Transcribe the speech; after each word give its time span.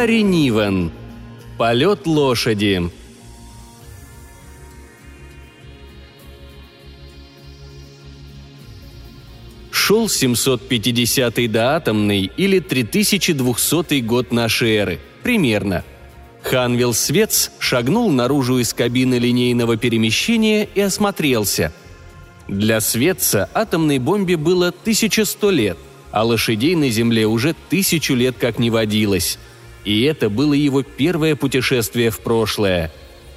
Ларри 0.00 0.22
Нивен. 0.22 0.90
Полет 1.58 2.06
лошади. 2.06 2.90
Шел 9.70 10.06
750-й 10.06 11.48
до 11.48 11.76
атомный 11.76 12.32
или 12.34 12.60
3200 12.60 14.00
год 14.00 14.32
нашей 14.32 14.70
эры. 14.76 15.00
Примерно. 15.22 15.84
Ханвилл 16.44 16.94
Свец 16.94 17.50
шагнул 17.58 18.10
наружу 18.10 18.56
из 18.56 18.72
кабины 18.72 19.16
линейного 19.16 19.76
перемещения 19.76 20.66
и 20.74 20.80
осмотрелся. 20.80 21.74
Для 22.48 22.80
Светца 22.80 23.50
атомной 23.52 23.98
бомбе 23.98 24.38
было 24.38 24.68
1100 24.68 25.50
лет, 25.50 25.76
а 26.10 26.24
лошадей 26.24 26.74
на 26.74 26.88
Земле 26.88 27.26
уже 27.26 27.54
тысячу 27.68 28.14
лет 28.14 28.36
как 28.38 28.58
не 28.58 28.70
водилось. 28.70 29.38
И 29.84 30.02
это 30.02 30.28
было 30.28 30.54
его 30.54 30.82
первое 30.82 31.36
путешествие 31.36 32.10
в 32.10 32.20
прошлое. 32.20 32.92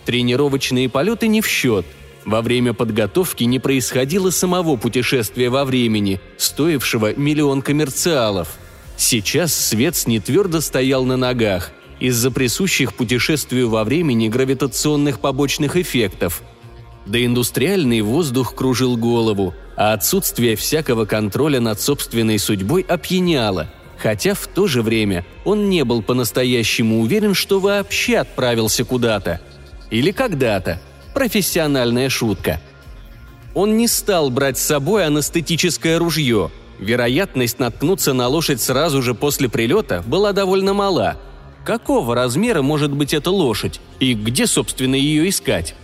Тренировочные 0.05 0.89
полеты 0.89 1.27
не 1.27 1.41
в 1.41 1.47
счет. 1.47 1.85
Во 2.25 2.41
время 2.41 2.73
подготовки 2.73 3.43
не 3.43 3.59
происходило 3.59 4.29
самого 4.29 4.75
путешествия 4.75 5.49
во 5.49 5.65
времени, 5.65 6.19
стоившего 6.37 7.15
миллион 7.15 7.61
коммерциалов. 7.61 8.57
Сейчас 8.97 9.53
Светц 9.53 10.05
не 10.05 10.19
твердо 10.19 10.61
стоял 10.61 11.05
на 11.05 11.17
ногах– 11.17 11.71
из-за 12.03 12.31
присущих 12.31 12.93
путешествию 12.93 13.69
во 13.69 13.85
времени 13.85 14.27
гравитационных 14.27 15.21
побочных 15.21 15.77
эффектов. 15.77 16.41
Да 17.05 17.23
индустриальный 17.23 18.01
воздух 18.01 18.55
кружил 18.55 18.97
голову, 18.97 19.53
а 19.77 19.93
отсутствие 19.93 20.57
всякого 20.57 21.05
контроля 21.05 21.61
над 21.61 21.79
собственной 21.79 22.39
судьбой 22.39 22.81
опьяняло, 22.81 23.69
хотя 24.03 24.33
в 24.33 24.47
то 24.47 24.67
же 24.67 24.81
время 24.81 25.25
он 25.45 25.69
не 25.69 25.83
был 25.85 26.03
по-настоящему 26.03 26.99
уверен, 26.99 27.33
что 27.33 27.59
вообще 27.59 28.17
отправился 28.17 28.83
куда-то. 28.83 29.39
Или 29.89 30.11
когда-то. 30.11 30.81
Профессиональная 31.13 32.09
шутка. 32.09 32.59
Он 33.55 33.77
не 33.77 33.87
стал 33.87 34.29
брать 34.29 34.57
с 34.57 34.63
собой 34.63 35.05
анестетическое 35.05 35.97
ружье. 35.97 36.51
Вероятность 36.79 37.59
наткнуться 37.59 38.13
на 38.13 38.27
лошадь 38.27 38.61
сразу 38.61 39.01
же 39.01 39.15
после 39.15 39.47
прилета 39.47 40.03
была 40.05 40.33
довольно 40.33 40.73
мала– 40.73 41.17
Какого 41.63 42.13
размера 42.13 42.61
может 42.61 42.91
быть 42.91 43.13
эта 43.13 43.31
лошадь 43.31 43.79
и 43.99 44.13
где, 44.13 44.47
собственно, 44.47 44.95
ее 44.95 45.29
искать? 45.29 45.75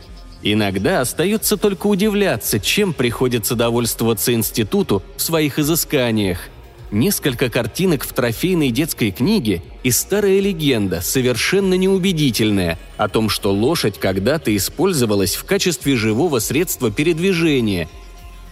Иногда 0.44 1.00
остается 1.00 1.56
только 1.56 1.88
удивляться, 1.88 2.60
чем 2.60 2.94
приходится 2.94 3.56
довольствоваться 3.56 4.34
институту 4.34 5.02
в 5.16 5.22
своих 5.22 5.58
изысканиях. 5.58 6.50
Несколько 6.92 7.50
картинок 7.50 8.04
в 8.04 8.14
трофейной 8.14 8.72
детской 8.72 9.12
книге 9.12 9.62
и 9.84 9.92
старая 9.92 10.40
легенда, 10.40 11.02
совершенно 11.02 11.76
неубедительная, 11.76 12.80
о 12.98 13.08
том, 13.10 13.30
что 13.30 13.54
лошадь 13.54 14.00
когда-то 14.00 14.56
использовалась 14.56 15.36
в 15.36 15.46
качестве 15.46 15.96
живого 15.96 16.40
средства 16.40 16.92
передвижения. 16.92 17.88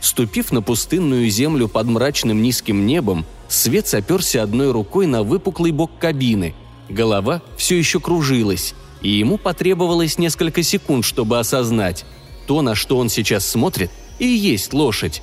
Ступив 0.01 0.51
на 0.51 0.61
пустынную 0.61 1.29
землю 1.29 1.67
под 1.67 1.87
мрачным 1.87 2.41
низким 2.41 2.85
небом, 2.85 3.25
Свет 3.47 3.91
оперся 3.93 4.43
одной 4.43 4.71
рукой 4.71 5.07
на 5.07 5.23
выпуклый 5.23 5.71
бок 5.71 5.91
кабины– 5.99 6.53
Голова 6.89 7.41
все 7.57 7.77
еще 7.77 7.99
кружилась, 7.99 8.73
и 9.01 9.09
ему 9.09 9.37
потребовалось 9.37 10.17
несколько 10.17 10.63
секунд, 10.63 11.05
чтобы 11.05 11.39
осознать, 11.39 12.05
то, 12.45 12.61
на 12.61 12.75
что 12.75 12.97
он 12.97 13.09
сейчас 13.09 13.45
смотрит, 13.45 13.91
и 14.19 14.25
есть 14.25 14.73
лошадь. 14.73 15.21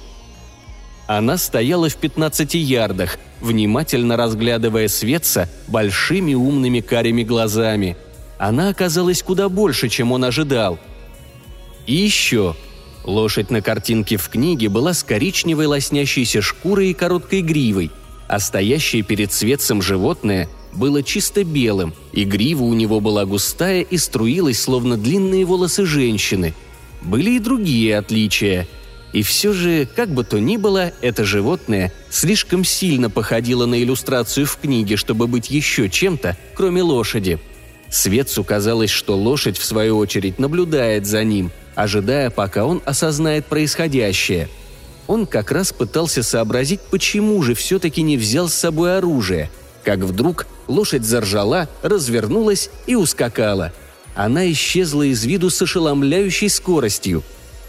Она 1.07 1.37
стояла 1.37 1.89
в 1.89 1.97
15 1.97 2.55
ярдах, 2.55 3.19
внимательно 3.41 4.17
разглядывая 4.17 4.89
Светца 4.89 5.49
большими 5.69 6.35
умными 6.35 6.81
карими 6.81 7.23
глазами. 7.23 7.97
Она 8.39 8.71
оказалась 8.71 9.23
куда 9.23 9.49
больше, 9.49 9.89
чем 9.89 10.13
он 10.13 10.25
ожидал. 10.25 10.79
И 11.87 11.95
еще. 11.95 12.57
Лошадь 13.05 13.51
на 13.51 13.61
картинке 13.61 14.17
в 14.17 14.29
книге 14.31 14.71
была 14.71 14.95
с 14.95 15.03
коричневой 15.03 15.67
лоснящейся 15.67 16.41
шкурой 16.41 16.91
и 16.91 16.95
короткой 16.95 17.43
гривой, 17.43 17.91
а 18.29 18.41
стоящее 18.41 19.03
перед 19.03 19.33
Светцем 19.33 19.83
животное– 19.83 20.49
было 20.75 21.03
чисто 21.03 21.45
белым, 21.45 21.95
и 22.13 22.25
грива 22.25 22.65
у 22.65 22.75
него 22.75 23.01
была 23.01 23.25
густая 23.25 23.83
и 23.83 23.97
струилась, 23.97 24.61
словно 24.61 24.97
длинные 24.97 25.45
волосы 25.45 25.87
женщины. 25.87 26.55
Были 27.03 27.33
и 27.33 27.39
другие 27.39 27.97
отличия. 27.97 28.67
И 29.15 29.23
все 29.23 29.55
же, 29.55 29.89
как 29.97 30.11
бы 30.11 30.25
то 30.25 30.39
ни 30.39 30.59
было, 30.59 30.93
это 31.01 31.25
животное 31.25 31.91
слишком 32.11 32.63
сильно 32.63 33.09
походило 33.09 33.65
на 33.65 33.83
иллюстрацию 33.83 34.45
в 34.45 34.59
книге, 34.59 34.97
чтобы 34.97 35.27
быть 35.27 35.51
еще 35.51 35.89
чем-то, 35.89 36.37
кроме 36.55 36.83
лошади. 36.83 37.39
Светцу 37.89 38.45
казалось, 38.45 38.91
что 38.91 39.17
лошадь, 39.17 39.57
в 39.57 39.65
свою 39.65 39.97
очередь, 39.97 40.39
наблюдает 40.39 41.07
за 41.07 41.25
ним, 41.25 41.51
ожидая, 41.75 42.29
пока 42.29 42.67
он 42.67 42.83
осознает 42.85 43.47
происходящее. 43.47 44.51
Он 45.07 45.25
как 45.25 45.51
раз 45.51 45.73
пытался 45.73 46.23
сообразить, 46.23 46.81
почему 46.91 47.41
же 47.43 47.55
все-таки 47.55 48.03
не 48.03 48.19
взял 48.19 48.51
с 48.51 48.55
собой 48.55 48.99
оружие– 48.99 49.51
как 49.85 49.99
вдруг 49.99 50.47
лошадь 50.67 51.05
заржала, 51.05 51.69
развернулась 51.83 52.71
и 52.87 52.95
ускакала. 52.97 53.73
Она 54.17 54.51
исчезла 54.51 55.03
из 55.03 55.25
виду 55.25 55.51
с 55.51 55.61
ошеломляющей 55.61 56.49
скоростью. 56.49 57.23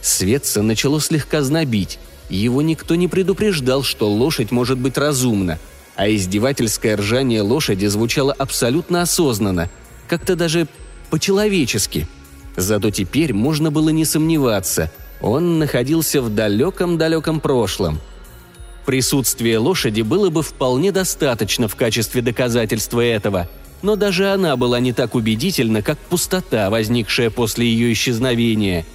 Светца 0.06 0.62
начало 0.62 1.02
слегка 1.02 1.42
знобить. 1.42 1.98
Его 2.30 2.62
никто 2.62 2.94
не 2.94 3.08
предупреждал, 3.08 3.82
что 3.82 4.08
лошадь 4.08 4.52
может 4.52 4.78
быть 4.78 5.00
разумна, 5.00 5.58
а 5.96 6.08
издевательское 6.08 6.96
ржание 6.96 7.42
лошади 7.42 7.88
звучало 7.88 8.32
абсолютно 8.32 9.02
осознанно, 9.02 9.68
как-то 10.08 10.36
даже 10.36 10.68
по-человечески. 11.10 12.08
Зато 12.56 12.92
теперь 12.92 13.34
можно 13.34 13.72
было 13.72 13.90
не 13.90 14.06
сомневаться, 14.06 14.92
он 15.22 15.58
находился 15.58 16.22
в 16.22 16.30
далеком-далеком 16.34 17.40
прошлом– 17.40 18.00
Присутствие 18.86 19.58
лошади 19.58 20.04
было 20.04 20.30
бы 20.30 20.44
вполне 20.44 20.92
достаточно 20.92 21.68
в 21.68 21.76
качестве 21.76 22.22
доказательства 22.22 23.02
этого, 23.02 23.50
но 23.82 23.96
даже 23.96 24.32
она 24.32 24.56
была 24.58 24.80
не 24.80 24.94
так 24.94 25.16
убедительна, 25.16 25.82
как 25.82 25.98
пустота, 25.98 26.70
возникшая 26.70 27.32
после 27.32 27.66
ее 27.66 27.92
исчезновения. 27.94 28.86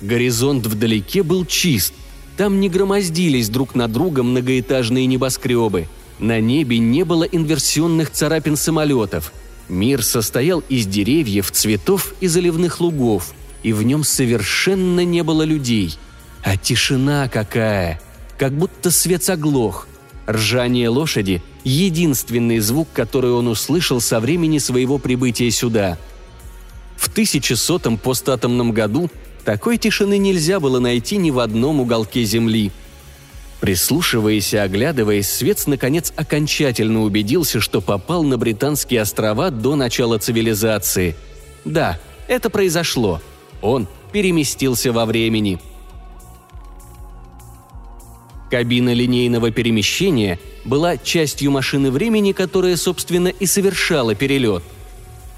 Горизонт 0.00 0.66
вдалеке 0.66 1.22
был 1.22 1.44
чист. 1.44 1.92
Там 2.36 2.60
не 2.60 2.68
громоздились 2.68 3.48
друг 3.48 3.74
на 3.74 3.88
друга 3.88 4.22
многоэтажные 4.22 5.06
небоскребы. 5.06 5.88
На 6.18 6.40
небе 6.40 6.78
не 6.78 7.04
было 7.04 7.24
инверсионных 7.24 8.10
царапин 8.10 8.56
самолетов. 8.56 9.32
Мир 9.68 10.02
состоял 10.02 10.60
из 10.68 10.86
деревьев, 10.86 11.50
цветов 11.50 12.14
и 12.20 12.26
заливных 12.26 12.80
лугов, 12.80 13.34
и 13.62 13.72
в 13.72 13.82
нем 13.82 14.04
совершенно 14.04 15.04
не 15.04 15.22
было 15.22 15.42
людей. 15.42 15.96
А 16.42 16.56
тишина 16.56 17.28
какая! 17.28 18.00
как 18.40 18.54
будто 18.54 18.90
свет 18.90 19.22
заглох. 19.22 19.86
Ржание 20.26 20.88
лошади– 20.88 21.42
единственный 21.64 22.58
звук, 22.60 22.88
который 22.94 23.32
он 23.32 23.48
услышал 23.48 24.00
со 24.00 24.18
времени 24.18 24.56
своего 24.56 24.96
прибытия 24.96 25.50
сюда. 25.50 25.98
В 26.96 27.14
1100-м 27.14 27.98
постатомном 27.98 28.72
году 28.72 29.10
такой 29.50 29.78
тишины 29.78 30.16
нельзя 30.16 30.60
было 30.60 30.78
найти 30.78 31.16
ни 31.16 31.32
в 31.32 31.40
одном 31.40 31.80
уголке 31.80 32.22
Земли. 32.22 32.70
Прислушиваясь 33.58 34.54
и 34.54 34.58
оглядываясь, 34.58 35.28
Свец 35.28 35.66
наконец 35.66 36.12
окончательно 36.14 37.02
убедился, 37.02 37.58
что 37.58 37.80
попал 37.80 38.22
на 38.22 38.38
Британские 38.38 39.00
острова 39.00 39.50
до 39.50 39.74
начала 39.74 40.18
цивилизации. 40.18 41.16
Да, 41.64 41.98
это 42.28 42.48
произошло. 42.48 43.20
Он 43.60 43.88
переместился 44.12 44.92
во 44.92 45.04
времени– 45.04 45.58
Кабина 48.50 48.92
линейного 48.92 49.52
перемещения 49.52 50.40
была 50.64 50.96
частью 50.96 51.52
машины 51.52 51.92
времени, 51.92 52.32
которая, 52.32 52.76
собственно, 52.76 53.28
и 53.28 53.46
совершала 53.46 54.16
перелет. 54.16 54.64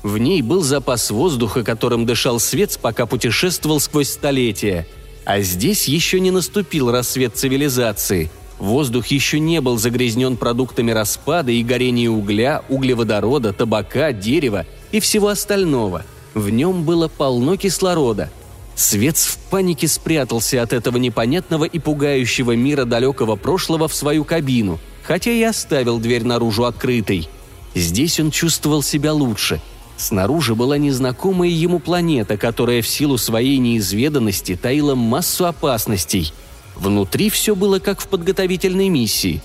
В 0.02 0.18
ней 0.18 0.42
был 0.42 0.62
запас 0.62 1.10
воздуха, 1.10 1.62
которым 1.62 2.06
дышал 2.06 2.40
свет, 2.40 2.78
пока 2.80 3.06
путешествовал 3.06 3.80
сквозь 3.80 4.08
столетия. 4.08 4.86
А 5.24 5.40
здесь 5.40 5.86
еще 5.86 6.18
не 6.18 6.30
наступил 6.30 6.90
рассвет 6.90 7.36
цивилизации. 7.36 8.30
Воздух 8.58 9.06
еще 9.08 9.38
не 9.38 9.60
был 9.60 9.78
загрязнен 9.78 10.36
продуктами 10.36 10.90
распада 10.90 11.52
и 11.52 11.62
горения 11.62 12.10
угля, 12.10 12.62
углеводорода, 12.68 13.52
табака, 13.52 14.12
дерева 14.12 14.66
и 14.90 15.00
всего 15.00 15.28
остального. 15.28 16.04
В 16.34 16.50
нем 16.50 16.84
было 16.84 17.08
полно 17.08 17.56
кислорода– 17.56 18.30
Свец 18.74 19.26
в 19.26 19.38
панике 19.50 19.86
спрятался 19.86 20.62
от 20.62 20.72
этого 20.72 20.96
непонятного 20.96 21.64
и 21.64 21.78
пугающего 21.78 22.56
мира 22.56 22.84
далекого 22.84 23.36
прошлого 23.36 23.88
в 23.88 23.94
свою 23.94 24.24
кабину, 24.24 24.80
хотя 25.02 25.30
и 25.30 25.42
оставил 25.42 25.98
дверь 25.98 26.24
наружу 26.24 26.64
открытой. 26.64 27.28
Здесь 27.74 28.18
он 28.18 28.30
чувствовал 28.30 28.82
себя 28.82 29.12
лучше. 29.12 29.60
Снаружи 30.02 30.56
была 30.56 30.78
незнакомая 30.78 31.48
ему 31.48 31.78
планета, 31.78 32.36
которая 32.36 32.82
в 32.82 32.88
силу 32.88 33.18
своей 33.18 33.58
неизведанности 33.58 34.58
таила 34.60 34.96
массу 34.96 35.46
опасностей. 35.46 36.32
Внутри 36.74 37.30
все 37.30 37.54
было 37.54 37.78
как 37.78 38.00
в 38.00 38.08
подготовительной 38.08 38.88
миссии. 38.88 39.40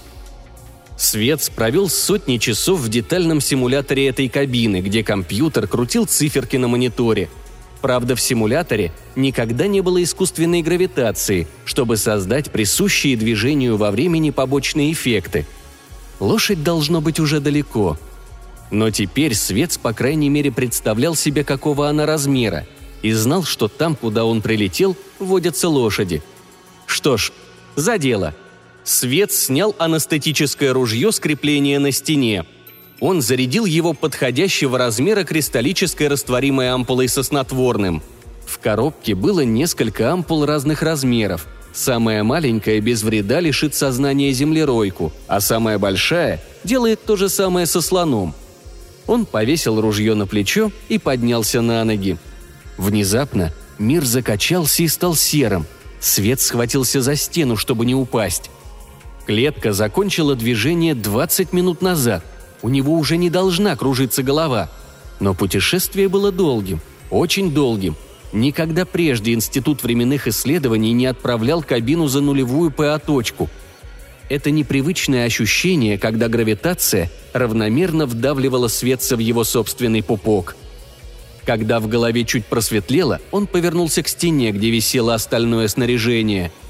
Свец 0.98 1.52
провел 1.52 1.90
сотни 1.90 2.38
часов 2.38 2.80
в 2.80 2.90
детальном 2.90 3.40
симуляторе 3.40 4.08
этой 4.08 4.30
кабины, 4.30 4.82
где 4.82 5.04
компьютер 5.04 5.68
крутил 5.68 6.08
циферки 6.08 6.58
на 6.58 6.68
мониторе. 6.68 7.30
Правда, 7.82 8.16
в 8.16 8.20
симуляторе 8.20 8.92
никогда 9.16 9.68
не 9.68 9.82
было 9.82 10.02
искусственной 10.02 10.64
гравитации, 10.64 11.48
чтобы 11.66 11.98
создать 11.98 12.50
присущие 12.50 13.16
движению 13.16 13.78
во 13.78 13.92
времени 13.92 14.32
побочные 14.32 14.92
эффекты. 14.92 15.46
Лошадь 16.20 16.64
должно 16.64 17.00
быть 17.00 17.20
уже 17.20 17.40
далеко. 17.40 17.96
Но 18.72 18.92
теперь 18.92 19.34
Свец, 19.34 19.78
по 19.78 19.94
крайней 19.94 20.30
мере, 20.30 20.52
представлял 20.52 21.16
себе, 21.16 21.44
какого 21.44 21.88
она 21.88 22.06
размера, 22.06 22.66
и 23.02 23.12
знал, 23.14 23.44
что 23.44 23.68
там, 23.68 23.96
куда 23.96 24.26
он 24.26 24.42
прилетел, 24.42 24.96
водятся 25.20 25.70
лошади. 25.70 26.22
Что 26.86 27.18
ж, 27.18 27.32
за 27.76 27.98
дело– 27.98 28.34
Свет 28.88 29.34
снял 29.34 29.76
анестетическое 29.80 30.72
ружье 30.72 31.12
с 31.12 31.20
крепления 31.20 31.78
на 31.78 31.92
стене. 31.92 32.46
Он 33.02 33.22
зарядил 33.22 33.66
его 33.66 33.94
подходящего 33.94 34.78
размера 34.78 35.26
кристаллической 35.26 36.08
растворимой 36.08 36.72
ампулой 36.72 37.10
со 37.10 37.22
снотворным. 37.22 38.02
В 38.46 38.60
коробке 38.60 39.14
было 39.14 39.42
несколько 39.42 40.14
ампул 40.14 40.46
разных 40.46 40.84
размеров. 40.84 41.48
Самая 41.74 42.24
маленькая 42.24 42.80
без 42.80 43.04
вреда 43.04 43.42
лишит 43.42 43.76
сознания 43.76 44.32
землеройку, 44.32 45.12
а 45.28 45.42
самая 45.42 45.78
большая 45.78 46.42
делает 46.64 47.04
то 47.04 47.18
же 47.18 47.28
самое 47.28 47.66
со 47.66 47.82
слоном. 47.82 48.34
Он 49.08 49.26
повесил 49.26 49.80
ружье 49.80 50.14
на 50.14 50.28
плечо 50.28 50.72
и 50.90 51.00
поднялся 51.00 51.62
на 51.62 51.84
ноги. 51.84 52.18
Внезапно 52.78 53.54
мир 53.80 54.04
закачался 54.06 54.84
и 54.84 54.88
стал 54.88 55.16
серым. 55.16 55.66
Свет 56.00 56.42
схватился 56.42 57.02
за 57.02 57.16
стену, 57.16 57.58
чтобы 57.58 57.86
не 57.86 57.96
упасть. 57.96 58.52
Клетка 59.26 59.74
закончила 59.74 60.36
движение 60.36 60.94
20 60.94 61.54
минут 61.54 61.82
назад. 61.82 62.24
У 62.62 62.70
него 62.70 62.94
уже 62.94 63.18
не 63.18 63.30
должна 63.30 63.76
кружиться 63.76 64.24
голова. 64.24 64.70
Но 65.20 65.34
путешествие 65.34 66.08
было 66.10 66.32
долгим, 66.32 66.80
очень 67.10 67.52
долгим. 67.52 67.96
Никогда 68.34 68.86
прежде 68.86 69.34
Институт 69.34 69.84
временных 69.84 70.28
исследований 70.28 70.92
не 70.92 71.06
отправлял 71.06 71.64
кабину 71.64 72.08
за 72.08 72.22
нулевую 72.22 72.72
ПА-точку. 72.72 73.50
Это 74.30 74.52
непривычное 74.52 75.26
ощущение, 75.26 75.98
когда 75.98 76.28
гравитация 76.28 77.10
равномерно 77.34 78.06
вдавливала 78.06 78.68
Светца 78.68 79.16
в 79.16 79.20
его 79.20 79.44
собственный 79.44 80.04
пупок. 80.04 80.56
Когда 81.46 81.80
в 81.80 81.88
голове 81.88 82.26
чуть 82.26 82.46
просветлело, 82.46 83.20
он 83.32 83.48
повернулся 83.48 84.04
к 84.04 84.08
стене, 84.08 84.52
где 84.52 84.70
висело 84.70 85.14
остальное 85.14 85.68
снаряжение– 85.68 86.52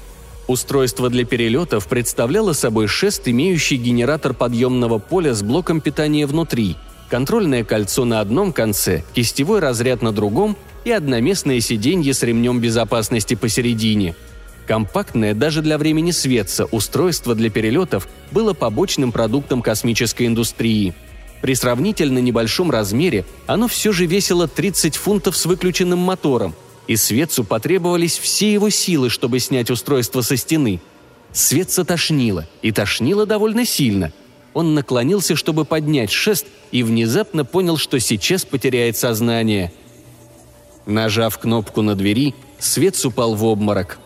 Устройство 0.48 1.10
для 1.10 1.26
перелетов 1.26 1.86
представляло 1.88 2.54
собой 2.54 2.86
шест, 2.86 3.28
имеющий 3.28 3.76
генератор 3.76 4.32
подъемного 4.32 4.98
поля 4.98 5.34
с 5.34 5.42
блоком 5.42 5.82
питания 5.82 6.26
внутри, 6.26 6.76
контрольное 7.10 7.64
кольцо 7.64 8.06
на 8.06 8.20
одном 8.20 8.54
конце, 8.54 9.04
кистевой 9.12 9.60
разряд 9.60 10.00
на 10.00 10.10
другом 10.10 10.56
и 10.86 10.90
одноместное 10.90 11.60
сиденье 11.60 12.14
с 12.14 12.22
ремнем 12.22 12.60
безопасности 12.60 13.34
посередине. 13.34 14.16
Компактное 14.68 15.34
даже 15.34 15.62
для 15.62 15.78
времени 15.78 16.12
Светца 16.12 16.66
устройство 16.66 17.34
для 17.34 17.50
перелетов 17.50 18.06
было 18.30 18.52
побочным 18.52 19.10
продуктом 19.10 19.62
космической 19.62 20.28
индустрии. 20.28 20.94
При 21.42 21.54
сравнительно 21.54 22.18
небольшом 22.20 22.70
размере 22.70 23.24
оно 23.48 23.66
все 23.66 23.90
же 23.90 24.06
весило 24.06 24.46
30 24.46 24.94
фунтов 24.94 25.36
с 25.36 25.44
выключенным 25.44 25.98
мотором– 25.98 26.54
и 26.88 26.96
Светцу 26.96 27.44
потребовались 27.44 28.18
все 28.18 28.52
его 28.52 28.70
силы, 28.70 29.10
чтобы 29.10 29.38
снять 29.38 29.70
устройство 29.70 30.22
со 30.22 30.36
стены. 30.36 30.80
Светца 31.32 31.84
тошнило, 31.84 32.48
и 32.62 32.72
тошнило 32.72 33.26
довольно 33.26 33.64
сильно. 33.66 34.10
Он 34.54 34.74
наклонился, 34.74 35.36
чтобы 35.36 35.66
поднять 35.66 36.10
шест, 36.10 36.46
и 36.72 36.82
внезапно 36.82 37.44
понял, 37.44 37.76
что 37.76 38.00
сейчас 38.00 38.44
потеряет 38.46 38.96
сознание. 38.96 39.70
Нажав 40.86 41.38
кнопку 41.38 41.82
на 41.82 41.94
двери, 41.94 42.34
Свет 42.58 42.98
упал 43.04 43.34
в 43.34 43.44
обморок. 43.44 43.98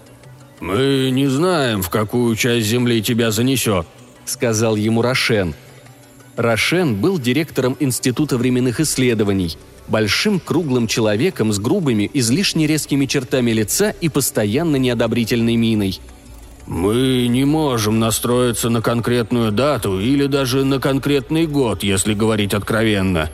«Мы 0.63 1.11
не 1.11 1.27
знаем, 1.27 1.83
в 1.83 1.91
какую 1.91 2.37
часть 2.37 2.69
земли 2.69 3.03
тебя 3.03 3.33
занесет»,— 3.33 3.85
сказал 4.25 4.77
ему 4.77 5.03
Рошен. 5.03 5.55
Рошен 6.37 6.95
был 6.95 7.19
директором 7.19 7.77
Института 7.81 8.39
временных 8.39 8.79
исследований— 8.79 9.59
большим 9.89 10.39
круглым 10.39 10.87
человеком 10.87 11.53
с 11.53 11.59
грубыми, 11.59 12.09
излишне 12.15 12.69
резкими 12.69 13.07
чертами 13.07 13.51
лица 13.51 13.91
и 13.91 14.09
постоянно 14.09 14.77
неодобрительной 14.77 15.57
миной. 15.57 15.99
«Мы 16.69 17.27
не 17.29 17.45
можем 17.45 17.99
настроиться 17.99 18.69
на 18.69 18.83
конкретную 18.83 19.51
дату 19.51 19.99
или 19.99 20.27
даже 20.27 20.65
на 20.65 20.79
конкретный 20.79 21.49
год, 21.49 21.83
если 21.83 22.15
говорить 22.15 22.55
откровенно. 22.55 23.31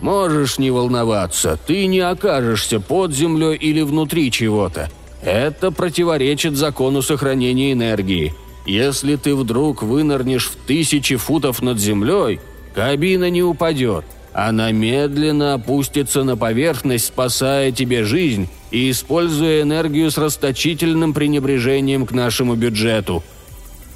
Можешь 0.00 0.58
не 0.58 0.72
волноваться, 0.72 1.56
ты 1.64 1.86
не 1.86 2.00
окажешься 2.00 2.80
под 2.80 3.12
землей 3.12 3.54
или 3.54 3.82
внутри 3.82 4.32
чего-то. 4.32 4.90
Это 5.22 5.70
противоречит 5.70 6.56
закону 6.56 7.00
сохранения 7.00 7.72
энергии. 7.72 8.34
Если 8.66 9.16
ты 9.16 9.34
вдруг 9.34 9.82
вынырнешь 9.82 10.46
в 10.46 10.56
тысячи 10.66 11.16
футов 11.16 11.62
над 11.62 11.78
землей, 11.78 12.40
кабина 12.74 13.30
не 13.30 13.42
упадет– 13.42 14.04
она 14.32 14.72
медленно 14.72 15.54
опустится 15.54 16.24
на 16.24 16.36
поверхность, 16.36 17.06
спасая 17.06 17.70
тебе 17.70 18.04
жизнь 18.04 18.48
и 18.70 18.90
используя 18.90 19.62
энергию 19.62 20.10
с 20.10 20.16
расточительным 20.16 21.12
пренебрежением 21.12 22.06
к 22.06 22.12
нашему 22.12 22.54
бюджету». 22.54 23.22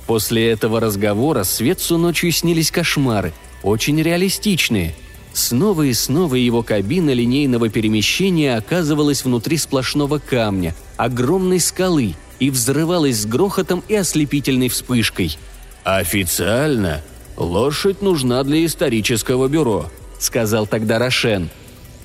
После 0.07 0.51
этого 0.51 0.79
разговора 0.79 1.43
Светцу 1.43 1.99
ночью 1.99 2.31
снились 2.31 2.71
кошмары, 2.71 3.33
очень 3.65 4.01
реалистичные. 4.01 4.95
Снова 5.37 5.83
и 5.83 5.93
снова 5.93 6.35
его 6.37 6.63
кабина 6.63 7.11
линейного 7.11 7.69
перемещения 7.69 8.57
оказывалась 8.57 9.23
внутри 9.23 9.59
сплошного 9.59 10.19
камня, 10.19 10.75
огромной 10.97 11.61
скалы, 11.61 12.15
и 12.39 12.49
взрывалась 12.49 13.19
с 13.21 13.27
грохотом 13.27 13.85
и 13.87 13.95
ослепительной 13.97 14.71
вспышкой. 14.71 15.37
«Официально 15.85 17.03
лошадь 17.37 18.01
нужна 18.01 18.43
для 18.45 18.65
исторического 18.65 19.47
бюро»,– 19.47 19.91
сказал 20.19 20.67
тогда 20.67 20.99
Рошен. 20.99 21.51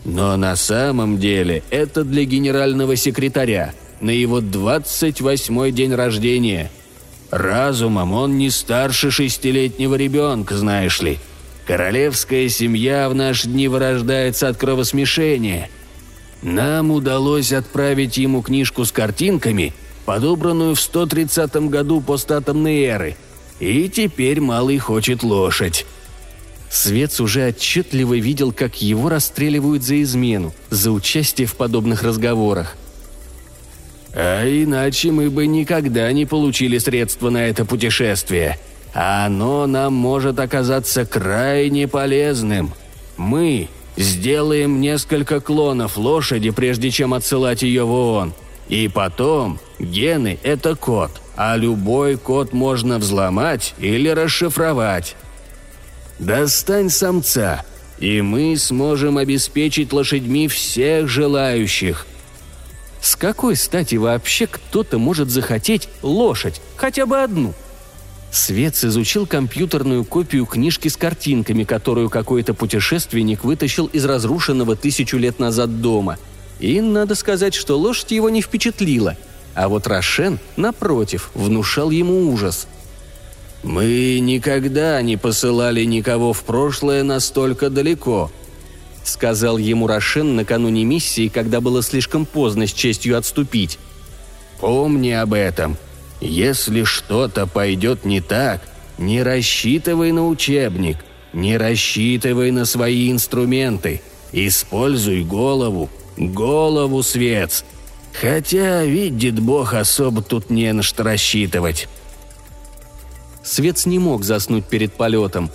«Но 0.04 0.36
на 0.36 0.58
самом 0.58 1.18
деле 1.18 1.64
это 1.70 2.04
для 2.04 2.26
генерального 2.26 2.98
секретаря, 2.98 3.74
на 4.02 4.10
его 4.10 4.42
28-й 4.42 5.72
день 5.72 5.96
рождения. 5.96 6.70
Разумом 7.30 8.12
он 8.12 8.38
не 8.38 8.50
старше 8.50 9.10
шестилетнего 9.10 9.96
ребенка, 9.96 10.58
знаешь 10.58 11.02
ли. 11.02 11.18
Королевская 11.66 12.50
семья 12.50 13.08
в 13.08 13.16
наши 13.16 13.48
дни 13.48 13.68
вырождается 13.68 14.48
от 14.48 14.58
кровосмешения. 14.58 15.70
Нам 16.42 16.92
удалось 16.92 17.54
отправить 17.54 18.18
ему 18.18 18.42
книжку 18.42 18.84
с 18.84 18.92
картинками, 18.92 19.74
подобранную 20.06 20.76
в 20.76 20.82
130 20.82 21.70
году 21.70 22.02
постатомной 22.02 22.82
эры, 22.82 23.16
и 23.60 23.88
теперь 23.90 24.42
малый 24.42 24.80
хочет 24.80 25.22
лошадь. 25.22 25.86
Свец 26.72 27.20
уже 27.20 27.50
отчетливо 27.50 28.18
видел, 28.18 28.52
как 28.52 28.82
его 28.82 29.10
расстреливают 29.10 29.84
за 29.84 30.02
измену, 30.02 30.54
за 30.70 30.92
участие 30.92 31.46
в 31.46 31.56
подобных 31.56 32.02
разговорах. 32.02 32.76
«А 34.14 34.46
иначе 34.46 35.12
мы 35.12 35.30
бы 35.30 35.48
никогда 35.48 36.12
не 36.12 36.26
получили 36.26 36.78
средства 36.80 37.30
на 37.30 37.46
это 37.46 37.66
путешествие. 37.66 38.58
А 38.94 39.26
оно 39.26 39.68
нам 39.68 39.94
может 39.94 40.40
оказаться 40.40 41.06
крайне 41.06 41.88
полезным. 41.88 42.74
Мы 43.18 43.70
сделаем 43.96 44.82
несколько 44.82 45.40
клонов 45.40 45.98
лошади, 45.98 46.50
прежде 46.50 46.92
чем 46.92 47.14
отсылать 47.14 47.62
ее 47.62 47.86
в 47.86 47.92
ООН. 47.92 48.34
И 48.68 48.88
потом, 48.88 49.60
гены– 49.80 50.40
это 50.44 50.76
код, 50.76 51.12
а 51.36 51.56
любой 51.56 52.18
код 52.18 52.54
можно 52.54 53.00
взломать 53.00 53.74
или 53.80 54.10
расшифровать. 54.10 55.16
Достань 56.20 56.90
самца, 56.90 57.66
и 58.00 58.22
мы 58.22 58.56
сможем 58.58 59.18
обеспечить 59.18 59.92
лошадьми 59.94 60.48
всех 60.48 61.08
желающих. 61.08 62.06
С 63.02 63.16
какой 63.16 63.56
стати 63.56 63.96
вообще 63.96 64.48
кто-то 64.48 65.00
может 65.00 65.30
захотеть 65.30 65.90
лошадь, 66.04 66.62
хотя 66.76 67.06
бы 67.06 67.22
одну? 67.22 67.54
Свец 68.32 68.84
изучил 68.86 69.26
компьютерную 69.26 70.06
копию 70.06 70.46
книжки 70.46 70.88
с 70.88 70.96
картинками, 70.96 71.64
которую 71.64 72.10
какой-то 72.10 72.54
путешественник 72.54 73.44
вытащил 73.44 73.88
из 73.88 74.06
разрушенного 74.06 74.76
тысячу 74.76 75.18
лет 75.18 75.40
назад 75.40 75.82
дома. 75.82 76.18
И 76.60 76.80
надо 76.80 77.16
сказать, 77.16 77.54
что 77.54 77.78
лошадь 77.78 78.12
его 78.12 78.30
не 78.30 78.42
впечатлила. 78.42 79.18
А 79.54 79.68
вот 79.68 79.86
Рошен, 79.88 80.40
напротив, 80.56 81.32
внушал 81.34 81.90
ему 81.92 82.32
ужас– 82.32 82.68
«Мы 83.64 84.20
никогда 84.20 85.02
не 85.02 85.18
посылали 85.18 85.84
никого 85.84 86.34
в 86.34 86.44
прошлое 86.44 87.04
настолько 87.04 87.70
далеко»,— 87.70 88.32
сказал 89.04 89.58
ему 89.58 89.86
Рошен 89.86 90.36
накануне 90.36 90.84
миссии, 90.84 91.28
когда 91.28 91.62
было 91.62 91.84
слишком 91.84 92.26
поздно 92.26 92.66
с 92.66 92.74
честью 92.74 93.18
отступить. 93.18 93.78
«Помни 94.60 95.12
об 95.12 95.34
этом. 95.34 95.78
Если 96.22 96.84
что-то 96.84 97.48
пойдет 97.48 98.06
не 98.06 98.22
так, 98.22 98.62
Не 98.98 99.24
рассчитывай 99.24 100.12
на 100.12 100.28
учебник, 100.28 100.98
не 101.34 101.58
рассчитывай 101.58 102.52
на 102.52 102.66
свои 102.66 103.12
инструменты. 103.12 104.02
Используй 104.32 105.24
голову, 105.24 105.90
голову, 106.18 107.02
Свец. 107.02 107.66
Хотя, 108.14 108.84
видит 108.84 109.40
Бог, 109.40 109.74
особо 109.74 110.22
тут 110.22 110.52
не 110.52 110.72
на 110.72 110.84
что 110.84 111.04
рассчитывать. 111.04 111.88
Свец 113.44 113.88
не 113.88 113.98
мог 113.98 114.24
заснуть 114.24 114.66
перед 114.66 114.94
полетом. 114.94 115.50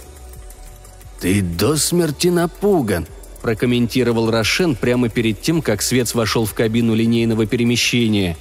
«Ты 1.21 1.41
до 1.41 1.77
смерти 1.77 2.29
напуган»,– 2.29 3.07
прокомментировал 3.43 4.31
Рошен 4.31 4.75
прямо 4.75 5.09
перед 5.09 5.41
тем, 5.41 5.63
как 5.63 5.83
Свец 5.83 6.15
вошел 6.15 6.47
в 6.47 6.55
кабину 6.55 6.95
линейного 6.95 7.47
перемещения. 7.47 8.37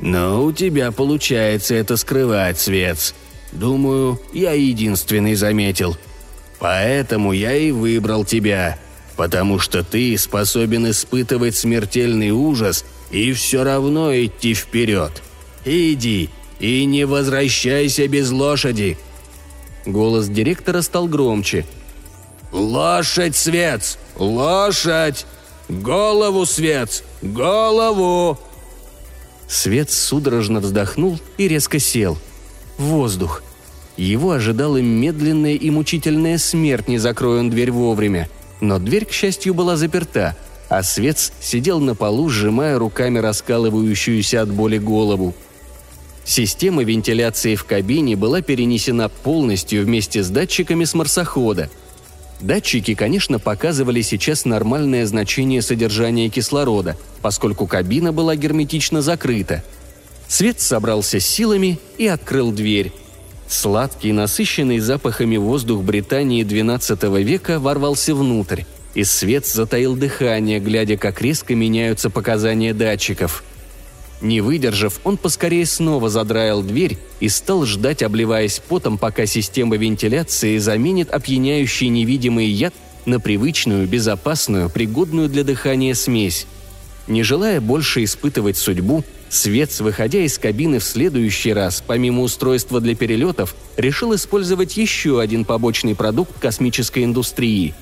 «Но 0.00 0.44
у 0.44 0.52
тебя 0.52 0.92
получается 0.92 1.74
это 1.74 1.96
скрывать, 1.96 2.58
Свец. 2.58 3.14
Думаю, 3.52 4.20
я 4.32 4.52
единственный 4.52 5.34
заметил. 5.34 5.96
Поэтому 6.58 7.32
я 7.32 7.54
и 7.54 7.70
выбрал 7.70 8.24
тебя, 8.24 8.78
потому 9.16 9.58
что 9.58 9.82
ты 9.82 10.16
способен 10.18 10.90
испытывать 10.90 11.56
смертельный 11.56 12.30
ужас 12.30 12.84
и 13.10 13.32
все 13.32 13.64
равно 13.64 14.14
идти 14.14 14.54
вперед. 14.54 15.22
Иди 15.64 16.30
и 16.58 16.84
не 16.84 17.04
возвращайся 17.04 18.08
без 18.08 18.30
лошади!» 18.30 18.98
Голос 19.84 20.28
директора 20.28 20.82
стал 20.82 21.06
громче. 21.06 21.64
«Лошадь, 22.52 23.36
Свец! 23.36 23.98
Лошадь! 24.16 25.26
Голову, 25.68 26.46
Свец! 26.46 27.02
Голову!» 27.22 28.38
Свет 29.48 29.90
судорожно 29.90 30.60
вздохнул 30.60 31.18
и 31.38 31.48
резко 31.48 31.78
сел. 31.78 32.18
Воздух. 32.78 33.42
Его 33.96 34.32
ожидала 34.32 34.78
медленная 34.78 35.54
и 35.54 35.70
мучительная 35.70 36.38
смерть, 36.38 36.88
не 36.88 36.98
закроя 36.98 37.40
он 37.40 37.50
дверь 37.50 37.70
вовремя. 37.70 38.28
Но 38.60 38.78
дверь, 38.78 39.06
к 39.06 39.12
счастью, 39.12 39.54
была 39.54 39.76
заперта, 39.76 40.36
а 40.68 40.82
Свец 40.82 41.32
сидел 41.40 41.80
на 41.80 41.94
полу, 41.94 42.28
сжимая 42.28 42.78
руками 42.78 43.18
раскалывающуюся 43.18 44.42
от 44.42 44.50
боли 44.50 44.78
голову. 44.78 45.34
Система 46.24 46.82
вентиляции 46.82 47.54
в 47.54 47.64
кабине 47.64 48.16
была 48.16 48.42
перенесена 48.42 49.08
полностью 49.08 49.84
вместе 49.84 50.22
с 50.22 50.28
датчиками 50.28 50.84
с 50.84 50.92
марсохода. 50.92 51.70
Датчики, 52.40 52.94
конечно, 52.94 53.38
показывали 53.38 54.02
сейчас 54.02 54.44
нормальное 54.44 55.06
значение 55.06 55.62
содержания 55.62 56.28
кислорода, 56.28 56.96
поскольку 57.22 57.66
кабина 57.66 58.12
была 58.12 58.36
герметично 58.36 59.00
закрыта. 59.00 59.62
Свет 60.28 60.60
собрался 60.60 61.18
с 61.18 61.26
силами 61.26 61.78
и 61.98 62.06
открыл 62.06 62.52
дверь. 62.52 62.92
Сладкий, 63.48 64.12
насыщенный 64.12 64.80
запахами 64.80 65.36
воздух 65.36 65.82
Британии 65.82 66.44
XII 66.44 67.22
века 67.22 67.58
ворвался 67.60 68.14
внутрь, 68.14 68.62
и 68.94 69.04
свет 69.04 69.46
затаил 69.46 69.94
дыхание, 69.94 70.58
глядя, 70.58 70.96
как 70.96 71.22
резко 71.22 71.54
меняются 71.54 72.10
показания 72.10 72.74
датчиков– 72.74 73.44
не 74.20 74.40
выдержав, 74.40 75.00
он 75.04 75.16
поскорее 75.16 75.66
снова 75.66 76.08
задраил 76.08 76.62
дверь 76.62 76.98
и 77.20 77.28
стал 77.28 77.66
ждать, 77.66 78.02
обливаясь 78.02 78.62
потом, 78.66 78.98
пока 78.98 79.26
система 79.26 79.76
вентиляции 79.76 80.58
заменит 80.58 81.10
опьяняющий 81.10 81.88
невидимый 81.88 82.46
яд 82.46 82.74
на 83.04 83.20
привычную, 83.20 83.86
безопасную, 83.86 84.70
пригодную 84.70 85.28
для 85.28 85.44
дыхания 85.44 85.94
смесь. 85.94 86.46
Не 87.06 87.22
желая 87.22 87.60
больше 87.60 88.04
испытывать 88.04 88.56
судьбу, 88.56 89.04
Свец, 89.28 89.80
выходя 89.80 90.20
из 90.20 90.38
кабины 90.38 90.78
в 90.78 90.84
следующий 90.84 91.52
раз, 91.52 91.82
помимо 91.84 92.22
устройства 92.22 92.80
для 92.80 92.94
перелетов, 92.94 93.56
решил 93.76 94.14
использовать 94.14 94.76
еще 94.76 95.20
один 95.20 95.44
побочный 95.44 95.96
продукт 95.96 96.38
космической 96.38 97.02
индустрии. 97.02 97.74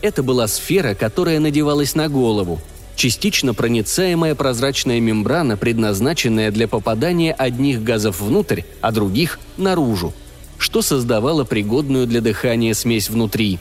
Это 0.00 0.22
была 0.22 0.48
сфера, 0.48 0.94
которая 0.94 1.40
надевалась 1.40 1.94
на 1.94 2.08
голову– 2.08 2.60
частично 2.98 3.54
проницаемая 3.54 4.34
прозрачная 4.34 4.98
мембрана, 5.00 5.56
предназначенная 5.56 6.50
для 6.50 6.66
попадания 6.66 7.32
одних 7.32 7.82
газов 7.82 8.20
внутрь, 8.20 8.62
а 8.80 8.90
других– 8.90 9.38
наружу, 9.56 10.12
что 10.58 10.82
создавало 10.82 11.44
пригодную 11.44 12.06
для 12.08 12.20
дыхания 12.20 12.74
смесь 12.74 13.08
внутри. 13.08 13.60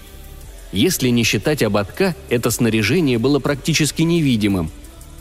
Если 0.72 1.10
не 1.10 1.24
считать 1.24 1.62
ободка, 1.62 2.16
это 2.30 2.50
снаряжение 2.50 3.20
было 3.20 3.40
практически 3.40 4.02
невидимым. 4.02 4.72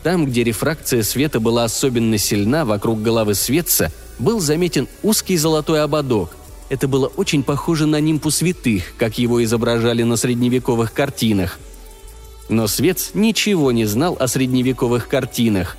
Там, 0.03 0.27
где 0.27 0.43
рефракция 0.45 1.03
света 1.03 1.39
была 1.39 1.65
особенно 1.65 2.17
сильна, 2.17 2.65
вокруг 2.65 3.03
головы 3.03 3.35
светца 3.35 3.93
был 4.19 4.41
заметен 4.41 4.89
узкий 5.03 5.37
золотой 5.37 5.83
ободок. 5.83 6.35
Это 6.71 6.89
было 6.89 7.07
очень 7.07 7.43
похоже 7.43 7.87
на 7.87 8.01
нимпу 8.01 8.31
святых, 8.31 8.95
как 8.97 9.19
его 9.19 9.45
изображали 9.45 10.03
на 10.05 10.17
средневековых 10.17 10.95
картинах– 10.95 11.59
но 12.49 12.67
Свец 12.67 13.11
ничего 13.15 13.73
не 13.73 13.85
знал 13.85 14.17
о 14.19 14.29
средневековых 14.29 15.09
картинах. 15.09 15.77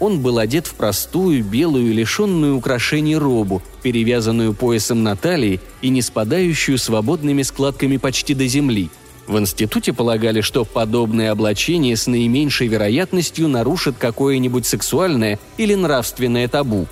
Он 0.00 0.20
был 0.20 0.38
одет 0.38 0.66
в 0.66 0.74
простую, 0.74 1.44
белую, 1.44 1.94
лишенную 1.94 2.56
украшений 2.56 3.16
робу, 3.16 3.62
перевязанную 3.82 4.52
поясом 4.52 5.04
на 5.04 5.14
талии 5.14 5.60
и 5.80 5.90
не 5.90 6.02
спадающую 6.02 6.76
свободными 6.76 7.42
складками 7.42 7.98
почти 7.98 8.34
до 8.34 8.46
земли. 8.48 8.90
В 9.28 9.38
институте 9.38 9.92
полагали, 9.92 10.40
что 10.40 10.64
подобное 10.64 11.30
облачение 11.30 11.96
с 11.96 12.08
наименьшей 12.08 12.66
вероятностью 12.66 13.46
нарушит 13.46 13.94
какое-нибудь 13.96 14.66
сексуальное 14.66 15.38
или 15.56 15.76
нравственное 15.76 16.48
табу. 16.48 16.88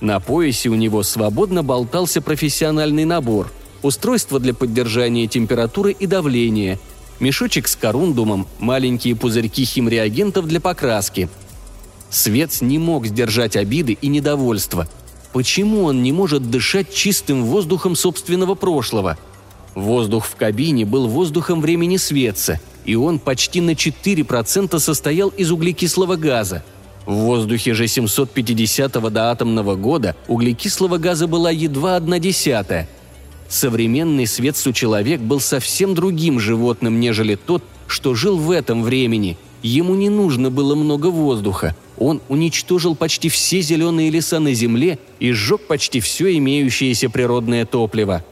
На 0.00 0.18
поясе 0.18 0.70
у 0.70 0.74
него 0.74 1.02
свободно 1.02 1.62
болтался 1.62 2.22
профессиональный 2.22 3.04
набор– 3.04 3.52
устройство 3.82 4.40
для 4.40 4.54
поддержания 4.54 5.26
температуры 5.26 5.92
и 5.92 6.06
давления– 6.06 6.78
мешочек 7.20 7.68
с 7.68 7.76
корундумом, 7.76 8.46
маленькие 8.58 9.16
пузырьки 9.16 9.64
химреагентов 9.64 10.46
для 10.46 10.60
покраски. 10.60 11.28
Свет 12.10 12.60
не 12.60 12.78
мог 12.78 13.06
сдержать 13.06 13.56
обиды 13.56 13.98
и 14.00 14.08
недовольства. 14.08 14.88
Почему 15.32 15.84
он 15.84 16.02
не 16.02 16.12
может 16.12 16.50
дышать 16.50 16.94
чистым 16.94 17.44
воздухом 17.44 17.96
собственного 17.96 18.54
прошлого? 18.54 19.18
Воздух 19.74 20.26
в 20.26 20.36
кабине 20.36 20.84
был 20.84 21.08
воздухом 21.08 21.60
времени 21.60 21.96
Светца, 21.96 22.60
и 22.84 22.94
он 22.94 23.18
почти 23.18 23.60
на 23.60 23.72
4% 23.72 24.78
состоял 24.78 25.30
из 25.30 25.50
углекислого 25.50 26.14
газа. 26.14 26.64
В 27.04 27.14
воздухе 27.14 27.74
же 27.74 27.84
750-го 27.84 29.10
до 29.10 29.30
атомного 29.30 29.74
года 29.74 30.14
углекислого 30.28 30.98
газа 30.98 31.26
была 31.26 31.50
едва 31.50 31.96
одна 31.96 32.18
десятая– 32.18 32.88
Современный 33.48 34.26
светцу 34.26 34.72
человек 34.72 35.20
был 35.20 35.40
совсем 35.40 35.94
другим 35.94 36.40
животным, 36.40 37.00
нежели 37.00 37.34
тот, 37.34 37.62
что 37.86 38.14
жил 38.14 38.38
в 38.38 38.50
этом 38.50 38.82
времени. 38.82 39.36
Ему 39.62 39.94
не 39.94 40.08
нужно 40.08 40.50
было 40.50 40.74
много 40.74 41.08
воздуха. 41.08 41.74
Он 41.98 42.20
уничтожил 42.28 42.96
почти 42.96 43.28
все 43.28 43.60
зеленые 43.60 44.10
леса 44.10 44.40
на 44.40 44.52
Земле 44.52 44.98
и 45.20 45.32
сжег 45.32 45.66
почти 45.66 46.00
все 46.00 46.36
имеющееся 46.36 47.08
природное 47.08 47.64
топливо. 47.64 48.24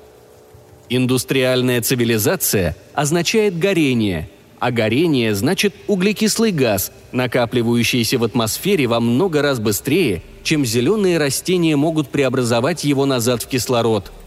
Индустриальная 0.89 1.81
цивилизация 1.81 2.77
означает 2.93 3.59
горение, 3.59 4.29
а 4.59 4.71
горение 4.73 5.35
значит 5.35 5.75
углекислый 5.87 6.51
газ, 6.51 6.93
накапливающийся 7.13 8.19
в 8.19 8.25
атмосфере 8.25 8.87
во 8.87 9.01
много 9.01 9.41
раз 9.41 9.59
быстрее, 9.59 10.23
чем 10.43 10.67
зеленые 10.67 11.19
растения 11.19 11.77
могут 11.77 12.09
преобразовать 12.09 12.85
его 12.85 13.07
назад 13.07 13.43
в 13.43 13.47
кислород– 13.47 14.11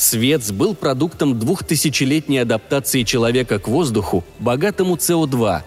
Свец 0.00 0.50
был 0.50 0.74
продуктом 0.74 1.38
двухтысячелетней 1.38 2.40
адаптации 2.40 3.02
человека 3.02 3.58
к 3.58 3.68
воздуху, 3.68 4.24
богатому 4.38 4.96
СО2. 4.96 5.60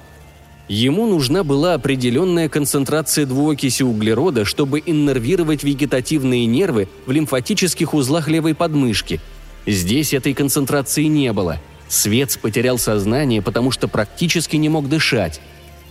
Ему 0.67 1.05
нужна 1.05 1.43
была 1.43 1.75
определенная 1.75 2.49
концентрация 2.49 3.27
двуокиси 3.27 3.83
углерода, 3.83 4.43
чтобы 4.43 4.81
иннервировать 4.83 5.63
вегетативные 5.63 6.47
нервы 6.47 6.89
в 7.05 7.11
лимфатических 7.11 7.93
узлах 7.93 8.27
левой 8.27 8.55
подмышки. 8.55 9.21
Здесь 9.67 10.15
этой 10.15 10.33
концентрации 10.33 11.03
не 11.03 11.31
было. 11.31 11.61
Свец 11.87 12.35
потерял 12.35 12.79
сознание, 12.79 13.43
потому 13.43 13.69
что 13.69 13.87
практически 13.87 14.55
не 14.55 14.67
мог 14.67 14.89
дышать. 14.89 15.41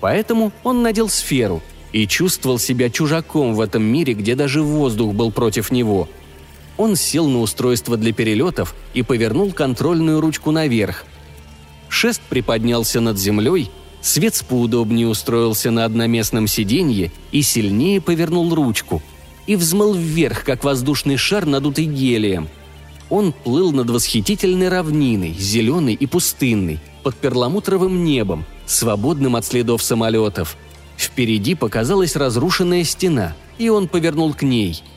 Поэтому 0.00 0.50
он 0.64 0.82
надел 0.82 1.08
сферу 1.08 1.62
и 1.92 2.08
чувствовал 2.08 2.58
себя 2.58 2.90
чужаком 2.90 3.54
в 3.54 3.60
этом 3.60 3.84
мире, 3.84 4.14
где 4.14 4.34
даже 4.34 4.62
воздух 4.62 5.14
был 5.14 5.30
против 5.30 5.70
него– 5.70 6.08
он 6.82 6.96
сел 6.96 7.28
на 7.28 7.40
устройство 7.40 7.96
для 7.96 8.12
перелетов 8.12 8.74
и 8.92 9.02
повернул 9.04 9.52
контрольную 9.52 10.20
ручку 10.20 10.50
наверх. 10.50 11.04
Шест 11.88 12.20
приподнялся 12.22 13.00
над 13.00 13.18
землей, 13.18 13.70
Свец 14.00 14.42
поудобнее 14.42 15.06
устроился 15.06 15.70
на 15.70 15.84
одноместном 15.84 16.48
сиденье 16.48 17.12
и 17.30 17.42
сильнее 17.42 18.00
повернул 18.00 18.52
ручку. 18.52 19.00
И 19.46 19.54
взмыл 19.54 19.94
вверх, 19.94 20.42
как 20.42 20.64
воздушный 20.64 21.16
шар, 21.16 21.46
надутый 21.46 21.84
гелием. 21.84 22.48
Он 23.10 23.32
плыл 23.32 23.70
над 23.70 23.88
восхитительной 23.88 24.68
равниной, 24.68 25.34
зеленой 25.34 25.94
и 25.94 26.06
пустынной, 26.06 26.80
под 27.04 27.14
перламутровым 27.14 28.02
небом, 28.02 28.44
свободным 28.66 29.36
от 29.36 29.44
следов 29.44 29.84
самолетов. 29.84 30.56
Впереди 30.96 31.54
показалась 31.54 32.16
разрушенная 32.16 32.82
стена, 32.82 33.36
и 33.58 33.68
он 33.68 33.86
повернул 33.86 34.34
к 34.34 34.42
ней– 34.42 34.82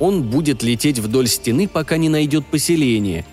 он 0.00 0.22
будет 0.22 0.62
лететь 0.62 0.98
вдоль 0.98 1.28
стены, 1.28 1.68
пока 1.68 1.98
не 1.98 2.08
найдет 2.08 2.46
поселение. 2.46 3.24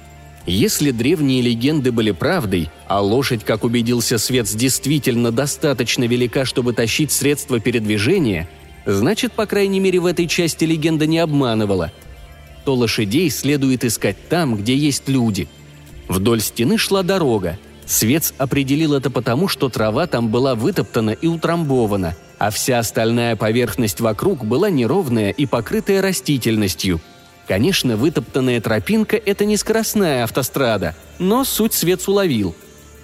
Если 0.46 0.92
древние 0.92 1.42
легенды 1.42 1.92
были 1.92 2.12
правдой, 2.12 2.70
а 2.88 3.02
лошадь, 3.02 3.44
как 3.44 3.64
убедился 3.64 4.18
Свет, 4.18 4.48
действительно 4.48 5.32
достаточно 5.32 6.04
велика, 6.04 6.46
чтобы 6.46 6.74
тащить 6.74 7.12
средства 7.12 7.60
передвижения, 7.60 8.48
значит, 8.86 9.34
по 9.34 9.46
крайней 9.46 9.80
мере, 9.80 10.00
в 10.00 10.06
этой 10.06 10.28
части 10.28 10.66
легенда 10.66 11.08
не 11.08 11.20
обманывала. 11.20 11.92
То 12.64 12.76
лошадей 12.76 13.30
следует 13.30 13.84
искать 13.84 14.18
там, 14.30 14.56
где 14.56 14.76
есть 14.76 15.10
люди. 15.10 15.48
Вдоль 16.08 16.42
стены 16.42 16.78
шла 16.78 17.04
дорога. 17.04 17.58
Свец 17.86 18.34
определил 18.38 18.94
это 18.94 19.10
потому, 19.10 19.48
что 19.48 19.70
трава 19.70 20.08
там 20.08 20.30
была 20.30 20.56
вытоптана 20.56 21.12
и 21.12 21.28
утрамбована– 21.28 22.16
а 22.40 22.52
вся 22.52 22.80
остальная 22.80 23.36
поверхность 23.36 24.00
вокруг 24.00 24.46
была 24.46 24.70
неровная 24.70 25.32
и 25.32 25.46
покрытая 25.46 26.02
растительностью. 26.02 27.02
Конечно, 27.48 27.96
вытоптанная 27.96 28.60
тропинка– 28.62 29.16
это 29.26 29.46
не 29.46 29.58
скоростная 29.58 30.24
автострада, 30.24 30.96
но 31.18 31.46
суть 31.46 31.74
Свец 31.74 32.08
уловил. 32.08 32.56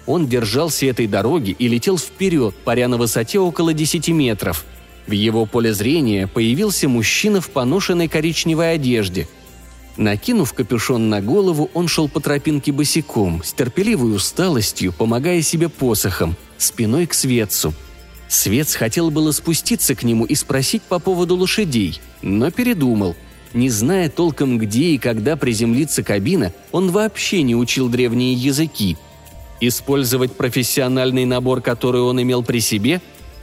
Он 0.06 0.28
держался 0.28 0.86
этой 0.86 1.06
дороги 1.06 1.56
и 1.58 1.66
летел 1.66 1.96
вперед, 1.96 2.54
паря 2.64 2.88
на 2.88 2.98
высоте 2.98 3.38
около 3.38 3.72
10 3.72 4.08
метров. 4.08 4.64
В 5.06 5.12
его 5.12 5.46
поле 5.46 5.72
зрения 5.72 6.26
появился 6.26 6.88
мужчина 6.88 7.40
в 7.40 7.48
поношенной 7.50 8.08
коричневой 8.08 8.74
одежде. 8.74 9.28
Накинув 9.96 10.52
капюшон 10.52 11.08
на 11.08 11.22
голову, 11.22 11.70
он 11.72 11.88
шел 11.88 12.08
по 12.08 12.20
тропинке 12.20 12.72
босиком, 12.72 13.42
с 13.42 13.52
терпеливой 13.52 14.14
усталостью, 14.14 14.92
помогая 14.92 15.40
себе 15.40 15.68
посохом, 15.68 16.36
спиной 16.58 17.06
к 17.06 17.14
Светцу– 17.14 17.72
Свец 18.28 18.74
хотел 18.74 19.10
было 19.10 19.32
спуститься 19.32 19.94
к 19.94 20.02
нему 20.02 20.24
и 20.24 20.34
спросить 20.34 20.82
по 20.82 20.98
поводу 20.98 21.36
лошадей, 21.36 22.00
но 22.22 22.50
передумал. 22.50 23.16
Не 23.52 23.70
зная 23.70 24.08
толком, 24.08 24.58
где 24.58 24.86
и 24.86 24.98
когда 24.98 25.36
приземлится 25.36 26.02
кабина, 26.02 26.52
он 26.72 26.90
вообще 26.90 27.42
не 27.42 27.54
учил 27.54 27.88
древние 27.88 28.34
языки. 28.34 28.96
Использовать 29.60 30.32
профессиональный 30.32 31.24
набор, 31.24 31.60
который 31.60 32.00
он 32.00 32.20
имел 32.20 32.42
при 32.42 32.58
себе, 32.58 33.00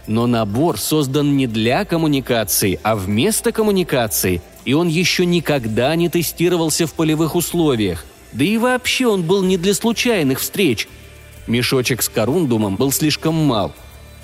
но 0.08 0.28
набор 0.28 0.78
создан 0.78 1.38
не 1.38 1.48
для 1.48 1.86
коммуникации, 1.86 2.80
а 2.84 2.96
вместо 2.96 3.54
коммуникации, 3.54 4.42
и 4.66 4.74
он 4.74 4.90
еще 4.90 5.26
никогда 5.26 5.96
не 5.96 6.10
тестировался 6.10 6.88
в 6.88 6.94
полевых 6.94 7.36
условиях. 7.36 8.06
Да 8.34 8.44
и 8.44 8.58
вообще 8.58 9.08
он 9.08 9.24
был 9.24 9.44
не 9.44 9.58
для 9.58 9.74
случайных 9.74 10.42
встреч. 10.42 10.90
Мешочек 11.48 12.02
с 12.02 12.10
корундумом 12.10 12.76
был 12.76 12.92
слишком 12.92 13.36
мал– 13.36 13.74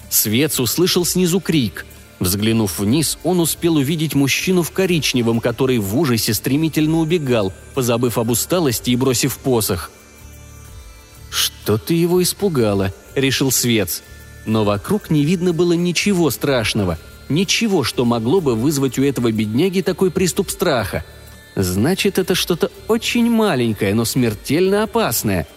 Свец 0.09 0.59
услышал 0.59 1.05
снизу 1.05 1.39
крик. 1.39 1.85
Взглянув 2.19 2.79
вниз, 2.79 3.17
он 3.23 3.39
успел 3.39 3.75
увидеть 3.75 4.15
мужчину 4.15 4.63
в 4.63 4.71
коричневом, 4.71 5.39
который 5.39 5.77
в 5.77 5.95
ужасе 5.97 6.33
стремительно 6.33 6.97
убегал, 6.97 7.53
позабыв 7.75 8.17
об 8.17 8.31
усталости 8.31 8.89
и 8.89 8.95
бросив 8.95 9.37
посох. 9.37 9.91
«Что-то 11.29 11.93
его 11.93 12.23
испугало»,— 12.23 12.93
решил 13.15 13.51
Свец. 13.51 14.01
Но 14.45 14.63
вокруг 14.63 15.09
не 15.09 15.25
видно 15.25 15.53
было 15.53 15.73
ничего 15.73 16.31
страшного, 16.31 16.97
ничего, 17.29 17.83
что 17.83 18.05
могло 18.05 18.39
бы 18.39 18.55
вызвать 18.55 18.97
у 18.97 19.03
этого 19.03 19.31
бедняги 19.31 19.81
такой 19.81 20.09
приступ 20.09 20.49
страха. 20.49 21.03
Значит, 21.55 22.17
это 22.17 22.33
что-то 22.33 22.71
очень 22.87 23.29
маленькое, 23.29 23.93
но 23.93 24.05
смертельно 24.05 24.83
опасное. 24.83 25.47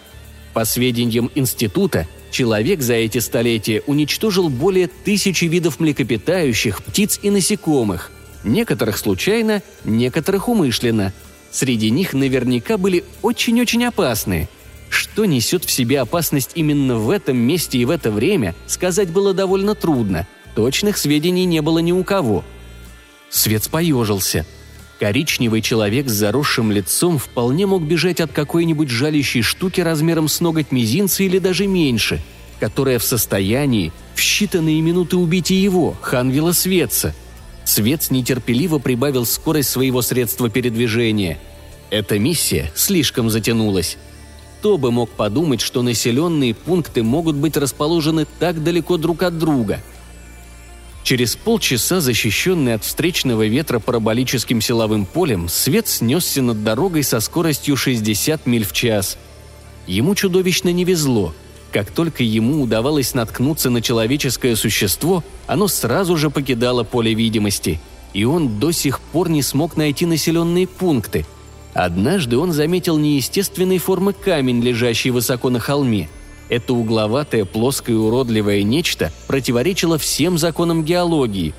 По 0.53 0.65
сведениям 0.65 1.31
института, 1.35 2.07
Человек 2.31 2.81
за 2.81 2.93
эти 2.93 3.17
столетия 3.17 3.83
уничтожил 3.85 4.49
более 4.49 4.87
тысячи 4.87 5.45
видов 5.45 5.81
млекопитающих, 5.81 6.81
птиц 6.81 7.19
и 7.21 7.29
насекомых. 7.29 8.09
Некоторых 8.45 8.97
случайно, 8.97 9.61
некоторых 9.83 10.47
умышленно. 10.47 11.13
Среди 11.51 11.89
них 11.89 12.13
наверняка 12.13 12.77
были 12.77 13.03
очень-очень 13.21 13.85
опасные. 13.85 14.47
Что 14.89 15.25
несет 15.25 15.65
в 15.65 15.71
себе 15.71 15.99
опасность 15.99 16.51
именно 16.55 16.95
в 16.95 17.09
этом 17.09 17.37
месте 17.37 17.77
и 17.77 17.85
в 17.85 17.89
это 17.89 18.11
время, 18.11 18.55
сказать 18.65 19.09
было 19.09 19.33
довольно 19.33 19.75
трудно. 19.75 20.25
Точных 20.55 20.97
сведений 20.97 21.45
не 21.45 21.61
было 21.61 21.79
ни 21.79 21.91
у 21.91 22.03
кого. 22.05 22.45
Свет 23.29 23.69
поежился– 23.69 24.45
Коричневый 25.01 25.63
человек 25.63 26.07
с 26.09 26.11
заросшим 26.11 26.71
лицом 26.71 27.17
вполне 27.17 27.65
мог 27.65 27.81
бежать 27.81 28.21
от 28.21 28.31
какой-нибудь 28.31 28.89
жалящей 28.89 29.41
штуки 29.41 29.81
размером 29.81 30.27
с 30.27 30.39
ноготь 30.41 30.71
мизинца 30.71 31.23
или 31.23 31.39
даже 31.39 31.65
меньше, 31.65 32.21
которая 32.59 32.99
в 32.99 33.03
состоянии 33.03 33.91
в 34.13 34.19
считанные 34.19 34.79
минуты 34.79 35.17
убить 35.17 35.49
и 35.49 35.55
его, 35.55 35.95
Ханвила 36.01 36.51
Светца. 36.51 37.15
Свец 37.63 38.11
нетерпеливо 38.11 38.77
прибавил 38.77 39.25
скорость 39.25 39.71
своего 39.71 40.03
средства 40.03 40.51
передвижения. 40.51 41.39
Эта 41.89 42.19
миссия 42.19 42.71
слишком 42.75 43.31
затянулась. 43.31 43.97
Кто 44.59 44.77
бы 44.77 44.91
мог 44.91 45.09
подумать, 45.09 45.61
что 45.61 45.81
населенные 45.81 46.53
пункты 46.53 47.01
могут 47.01 47.37
быть 47.37 47.57
расположены 47.57 48.27
так 48.37 48.63
далеко 48.63 48.97
друг 48.97 49.23
от 49.23 49.39
друга– 49.39 49.79
Через 51.11 51.35
полчаса, 51.35 51.99
защищенный 51.99 52.75
от 52.75 52.85
встречного 52.85 53.45
ветра 53.45 53.79
параболическим 53.79 54.61
силовым 54.61 55.05
полем, 55.05 55.49
свет 55.49 55.89
снесся 55.89 56.41
над 56.41 56.63
дорогой 56.63 57.03
со 57.03 57.19
скоростью 57.19 57.75
60 57.75 58.45
миль 58.45 58.63
в 58.63 58.71
час. 58.71 59.17
Ему 59.87 60.15
чудовищно 60.15 60.69
не 60.69 60.85
везло. 60.85 61.33
Как 61.73 61.91
только 61.91 62.23
ему 62.23 62.61
удавалось 62.61 63.13
наткнуться 63.13 63.69
на 63.69 63.81
человеческое 63.81 64.55
существо, 64.55 65.21
оно 65.47 65.67
сразу 65.67 66.15
же 66.15 66.29
покидало 66.29 66.85
поле 66.85 67.13
видимости. 67.13 67.81
И 68.13 68.23
он 68.23 68.57
до 68.59 68.71
сих 68.71 69.01
пор 69.01 69.29
не 69.29 69.43
смог 69.43 69.75
найти 69.75 70.05
населенные 70.05 70.65
пункты. 70.65 71.25
Однажды 71.73 72.37
он 72.37 72.53
заметил 72.53 72.97
неестественной 72.97 73.79
формы 73.79 74.13
камень, 74.13 74.61
лежащий 74.61 75.11
высоко 75.11 75.49
на 75.49 75.59
холме– 75.59 76.07
это 76.51 76.73
угловатое, 76.73 77.45
плоское 77.45 77.95
уродливое 77.95 78.63
нечто 78.63 79.13
противоречило 79.25 79.97
всем 79.97 80.37
законам 80.37 80.83
геологии. 80.83 81.53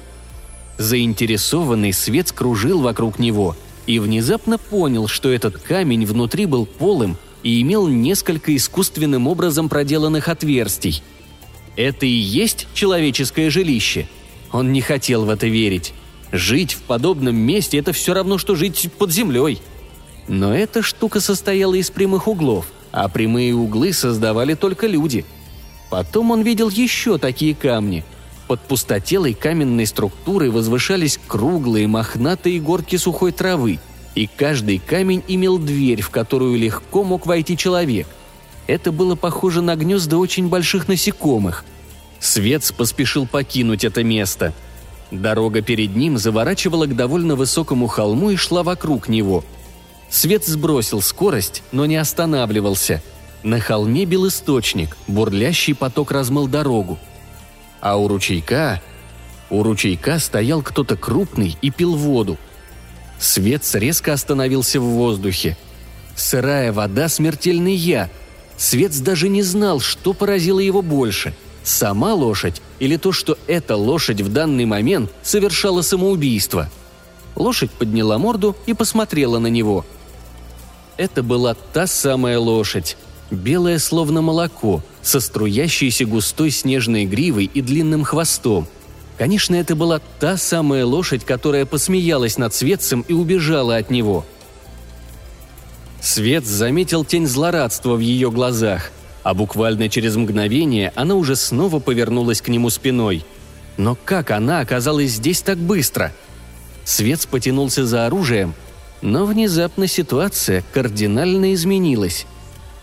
Заинтересованный 0.77 1.95
свет 1.95 2.29
скружил 2.29 2.83
вокруг 2.83 3.19
него 3.19 3.57
и 3.87 3.99
внезапно 3.99 4.59
понял, 4.59 5.09
что 5.09 5.33
этот 5.33 5.57
камень 5.57 6.05
внутри 6.05 6.45
был 6.45 6.67
полым 6.67 7.17
и 7.43 7.63
имел 7.63 7.89
несколько 7.89 8.55
искусственным 8.55 9.29
образом 9.29 9.71
проделанных 9.71 10.29
отверстий. 10.29 11.03
Это 11.75 12.05
и 12.05 12.11
есть 12.11 12.69
человеческое 12.75 13.49
жилище. 13.49 14.09
Он 14.53 14.75
не 14.75 14.83
хотел 14.83 15.25
в 15.25 15.31
это 15.31 15.47
верить. 15.47 15.95
Жить 16.33 16.75
в 16.75 16.83
подобном 16.83 17.37
месте– 17.37 17.79
это 17.79 17.95
все 17.95 18.13
равно, 18.13 18.37
что 18.37 18.57
жить 18.57 18.91
под 18.99 19.11
землей. 19.11 19.59
Но 20.29 20.55
эта 20.55 20.83
штука 20.83 21.21
состояла 21.21 21.77
из 21.77 21.91
прямых 21.91 22.29
углов– 22.29 22.67
а 22.93 23.09
прямые 23.09 23.55
углы 23.55 23.93
создавали 23.93 24.55
только 24.55 24.87
люди. 24.87 25.25
Потом 25.91 26.31
он 26.31 26.43
видел 26.43 26.69
еще 26.69 27.19
такие 27.19 27.55
камни. 27.55 28.05
Под 28.47 28.61
пустотелой 28.61 29.35
каменной 29.35 29.87
структурой 29.87 30.51
возвышались 30.51 31.19
круглые 31.27 31.87
мохнатые 31.87 32.61
горки 32.61 32.97
сухой 32.97 33.33
травы, 33.33 33.79
и 34.15 34.27
каждый 34.27 34.79
камень 34.79 35.23
имел 35.27 35.59
дверь, 35.59 36.03
в 36.03 36.11
которую 36.11 36.59
легко 36.59 37.03
мог 37.03 37.27
войти 37.27 37.57
человек. 37.57 38.07
Это 38.67 38.93
было 38.93 39.15
похоже 39.15 39.63
на 39.63 39.75
гнезда 39.75 40.19
очень 40.19 40.49
больших 40.49 40.87
насекомых. 40.87 41.65
Свец 42.21 42.73
поспешил 42.73 43.27
покинуть 43.27 43.85
это 43.85 44.05
место. 44.05 44.53
Дорога 45.11 45.63
перед 45.63 45.97
ним 45.97 46.19
заворачивала 46.19 46.87
к 46.87 46.95
довольно 46.95 47.37
высокому 47.37 47.87
холму 47.87 48.31
и 48.31 48.37
шла 48.37 48.63
вокруг 48.63 49.09
него– 49.09 49.45
Свет 50.13 50.45
сбросил 50.45 51.01
скорость, 51.01 51.63
но 51.73 51.87
не 51.87 51.97
останавливался. 51.97 53.03
На 53.43 53.59
холме 53.61 54.05
бил 54.05 54.29
источник, 54.29 54.99
бурлящий 55.09 55.75
поток 55.75 56.13
размыл 56.13 56.47
дорогу. 56.47 56.99
А 57.81 57.97
у 57.97 58.07
ручейка... 58.09 58.83
У 59.49 59.63
ручейка 59.63 60.19
стоял 60.19 60.63
кто-то 60.63 60.97
крупный 60.97 61.57
и 61.63 61.71
пил 61.71 61.97
воду. 61.97 62.37
Свет 63.19 63.63
резко 63.73 64.13
остановился 64.13 64.81
в 64.81 64.85
воздухе. 64.85 65.57
Сырая 66.15 66.73
вода– 66.73 67.09
смертельный 67.11 67.75
яд. 67.75 68.11
Свет 68.59 68.93
даже 69.03 69.31
не 69.31 69.43
знал, 69.43 69.81
что 69.81 70.13
поразило 70.13 70.61
его 70.61 70.83
больше– 70.83 71.35
сама 71.65 72.13
лошадь 72.13 72.61
или 72.81 72.97
то, 72.99 73.13
что 73.13 73.39
эта 73.47 73.77
лошадь 73.77 74.21
в 74.21 74.31
данный 74.31 74.67
момент 74.67 75.11
совершала 75.23 75.81
самоубийство. 75.81 76.71
Лошадь 77.35 77.71
подняла 77.71 78.19
морду 78.19 78.55
и 78.67 78.75
посмотрела 78.75 79.39
на 79.39 79.47
него– 79.47 79.87
это 80.97 81.23
была 81.23 81.55
та 81.55 81.87
самая 81.87 82.39
лошадь, 82.39 82.97
белая 83.31 83.79
словно 83.79 84.23
молоко, 84.23 84.83
со 85.03 85.21
струящейся 85.21 86.05
густой 86.05 86.51
снежной 86.51 87.05
гривой 87.05 87.51
и 87.53 87.61
длинным 87.61 88.05
хвостом. 88.05 88.67
Конечно, 89.19 89.55
это 89.55 89.77
была 89.77 90.01
та 90.21 90.37
самая 90.37 90.85
лошадь, 90.85 91.25
которая 91.25 91.67
посмеялась 91.67 92.39
над 92.39 92.55
Светцем 92.55 93.05
и 93.09 93.13
убежала 93.13 93.77
от 93.77 93.91
него. 93.91 94.25
Свет 96.01 96.47
заметил 96.47 97.05
тень 97.05 97.27
злорадства 97.27 97.95
в 97.95 98.01
ее 98.01 98.31
глазах, 98.31 98.91
а 99.23 99.35
буквально 99.35 99.89
через 99.89 100.17
мгновение 100.17 100.93
она 100.97 101.15
уже 101.15 101.37
снова 101.37 101.79
повернулась 101.79 102.41
к 102.41 102.49
нему 102.49 102.71
спиной. 102.71 103.25
Но 103.77 103.97
как 104.05 104.31
она 104.31 104.61
оказалась 104.61 105.13
здесь 105.13 105.43
так 105.43 105.59
быстро? 105.59 106.13
Свет 106.85 107.27
потянулся 107.29 107.87
за 107.87 108.07
оружием– 108.07 108.55
Но 109.03 109.27
внезапно 109.27 109.89
ситуация 109.89 110.65
кардинально 110.73 111.55
изменилась. 111.55 112.27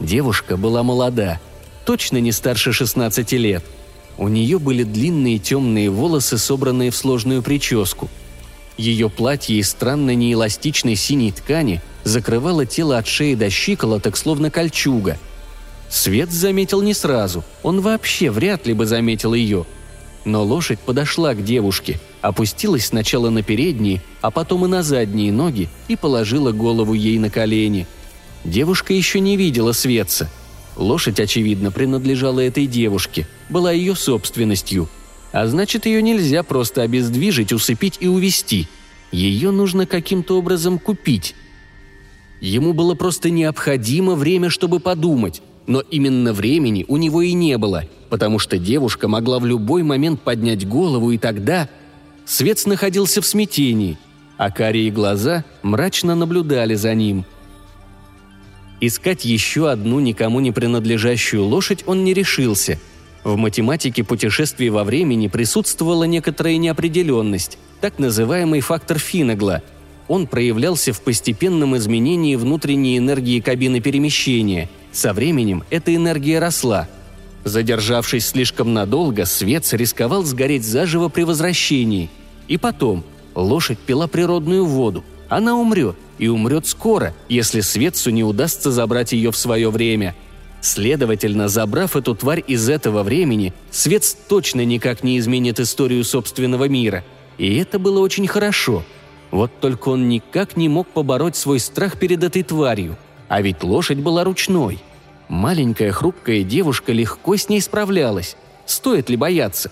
Девушка 0.01 0.57
была 0.57 0.83
молода, 0.83 1.39
точно 1.85 2.17
не 2.17 2.33
старше 2.33 2.73
16 2.73 3.31
лет. 3.33 3.63
У 4.17 4.27
нее 4.27 4.59
были 4.59 4.83
длинные 4.83 5.39
темные 5.39 5.89
волосы, 5.89 6.37
собранные 6.37 6.91
в 6.91 6.95
сложную 6.95 7.41
прическу. 7.41 8.09
Ее 8.77 9.09
платье 9.09 9.57
из 9.57 9.69
странно 9.69 10.13
неэластичной 10.13 10.95
синей 10.95 11.31
ткани 11.31 11.81
закрывало 12.03 12.65
тело 12.65 12.97
от 12.97 13.07
шеи 13.07 13.35
до 13.35 13.49
щиколоток, 13.49 14.17
словно 14.17 14.51
кольчуга. 14.51 15.17
Свет 15.89 16.31
заметил 16.31 16.81
не 16.81 16.93
сразу, 16.93 17.43
он 17.63 17.79
вообще 17.79 18.29
вряд 18.29 18.67
ли 18.67 18.73
бы 18.73 18.85
заметил 18.85 19.33
ее. 19.33 19.65
Но 20.25 20.43
лошадь 20.43 20.79
подошла 20.79 21.33
к 21.33 21.43
девушке, 21.43 21.99
опустилась 22.21 22.87
сначала 22.87 23.29
на 23.29 23.41
передние, 23.41 24.01
а 24.21 24.31
потом 24.31 24.65
и 24.65 24.67
на 24.67 24.83
задние 24.83 25.31
ноги 25.31 25.69
и 25.87 25.95
положила 25.95 26.51
голову 26.51 26.93
ей 26.93 27.17
на 27.19 27.29
колени. 27.29 27.87
Девушка 28.43 28.93
еще 28.93 29.19
не 29.19 29.37
видела 29.37 29.71
Светца. 29.71 30.29
Лошадь, 30.75 31.19
очевидно, 31.19 31.71
принадлежала 31.71 32.39
этой 32.39 32.65
девушке, 32.65 33.27
была 33.49 33.71
ее 33.71 33.95
собственностью– 33.95 34.87
а 35.31 35.47
значит, 35.47 35.85
ее 35.85 36.01
нельзя 36.01 36.43
просто 36.43 36.81
обездвижить, 36.81 37.53
усыпить 37.53 37.97
и 37.99 38.07
увести. 38.07 38.67
Ее 39.11 39.51
нужно 39.51 39.85
каким-то 39.85 40.37
образом 40.37 40.79
купить. 40.79 41.35
Ему 42.41 42.73
было 42.73 42.95
просто 42.95 43.29
необходимо 43.29 44.15
время, 44.15 44.49
чтобы 44.49 44.79
подумать, 44.79 45.41
но 45.67 45.81
именно 45.81 46.33
времени 46.33 46.85
у 46.87 46.97
него 46.97 47.21
и 47.21 47.33
не 47.33 47.57
было, 47.57 47.85
потому 48.09 48.39
что 48.39 48.57
девушка 48.57 49.07
могла 49.07 49.39
в 49.39 49.45
любой 49.45 49.83
момент 49.83 50.21
поднять 50.21 50.67
голову, 50.67 51.11
и 51.11 51.17
тогда 51.17 51.69
Свец 52.25 52.65
находился 52.65 53.21
в 53.21 53.25
смятении, 53.25 53.97
а 54.37 54.51
карие 54.51 54.91
глаза 54.91 55.43
мрачно 55.63 56.15
наблюдали 56.15 56.75
за 56.75 56.93
ним. 56.93 57.25
Искать 58.81 59.25
еще 59.25 59.69
одну 59.69 59.99
никому 59.99 60.39
не 60.39 60.51
принадлежащую 60.51 61.43
лошадь 61.43 61.83
он 61.85 62.03
не 62.03 62.13
решился– 62.13 62.79
в 63.23 63.35
математике 63.35 64.03
путешествий 64.03 64.69
во 64.69 64.83
времени 64.83 65.27
присутствовала 65.27 66.05
некоторая 66.05 66.57
неопределенность, 66.57 67.57
так 67.81 67.99
называемый 67.99 68.61
фактор 68.61 68.97
Финнегла. 68.97 69.61
Он 70.07 70.25
проявлялся 70.25 70.93
в 70.93 71.01
постепенном 71.01 71.77
изменении 71.77 72.35
внутренней 72.35 72.97
энергии 72.97 73.41
кабины 73.41 73.81
перемещения. 73.81 74.69
Со 74.91 75.13
временем 75.13 75.63
эта 75.69 75.93
энергия 75.93 76.39
росла. 76.39 76.87
Задержавшись 77.43 78.27
слишком 78.27 78.73
надолго, 78.73 79.25
свет 79.25 79.67
рисковал 79.73 80.23
сгореть 80.23 80.65
заживо 80.65 81.09
при 81.09 81.23
возвращении. 81.23 82.09
И 82.47 82.57
потом, 82.57 83.03
лошадь 83.35 83.79
пила 83.79 84.07
природную 84.07 84.65
воду. 84.65 85.03
Она 85.29 85.55
умрет, 85.55 85.95
и 86.17 86.27
умрет 86.27 86.67
скоро, 86.67 87.13
если 87.29 87.61
Светцу 87.61 88.09
не 88.09 88.23
удастся 88.23 88.71
забрать 88.71 89.13
ее 89.13 89.31
в 89.31 89.37
свое 89.37 89.69
время– 89.69 90.15
Следовательно, 90.61 91.47
забрав 91.47 91.95
эту 91.95 92.15
тварь 92.15 92.43
из 92.45 92.67
этого 92.69 93.03
времени, 93.03 93.53
Свет 93.71 94.03
точно 94.27 94.65
никак 94.65 95.03
не 95.03 95.17
изменит 95.17 95.59
историю 95.59 96.03
собственного 96.03 96.67
мира. 96.67 97.03
И 97.37 97.55
это 97.55 97.79
было 97.79 97.99
очень 97.99 98.27
хорошо. 98.27 98.83
Вот 99.31 99.51
только 99.61 99.89
он 99.89 100.09
никак 100.09 100.57
не 100.57 100.67
мог 100.67 100.87
побороть 100.87 101.35
свой 101.35 101.59
страх 101.59 101.97
перед 101.97 102.23
этой 102.23 102.43
тварью. 102.43 102.97
А 103.29 103.41
ведь 103.41 103.63
лошадь 103.63 103.99
была 103.99 104.23
ручной. 104.23 104.79
Маленькая 105.29 105.91
хрупкая 105.91 106.43
девушка 106.43 106.91
легко 106.91 107.37
с 107.37 107.47
ней 107.47 107.61
справлялась. 107.61 108.35
Стоит 108.65 109.09
ли 109.09 109.15
бояться? 109.15 109.71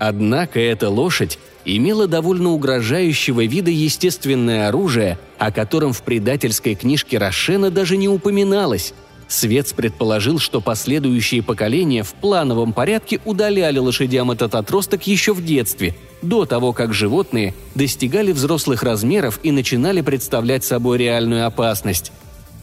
Однако 0.00 0.58
эта 0.58 0.88
лошадь 0.88 1.38
имела 1.64 2.06
довольно 2.06 2.50
угрожающего 2.50 3.44
вида 3.44 3.70
естественное 3.70 4.68
оружие, 4.68 5.18
о 5.38 5.52
котором 5.52 5.92
в 5.92 6.02
предательской 6.02 6.74
книжке 6.74 7.18
Рошена 7.18 7.70
даже 7.70 7.96
не 7.96 8.08
упоминалось– 8.08 8.94
Свец 9.28 9.74
предположил, 9.74 10.38
что 10.38 10.62
последующие 10.62 11.42
поколения 11.42 12.02
в 12.02 12.14
плановом 12.14 12.72
порядке 12.72 13.20
удаляли 13.26 13.78
лошадям 13.78 14.30
этот 14.30 14.54
отросток 14.54 15.06
еще 15.06 15.34
в 15.34 15.44
детстве, 15.44 15.94
до 16.22 16.46
того, 16.46 16.72
как 16.72 16.94
животные 16.94 17.54
достигали 17.74 18.32
взрослых 18.32 18.82
размеров 18.82 19.38
и 19.42 19.52
начинали 19.52 20.00
представлять 20.00 20.64
собой 20.64 20.96
реальную 20.96 21.46
опасность. 21.46 22.10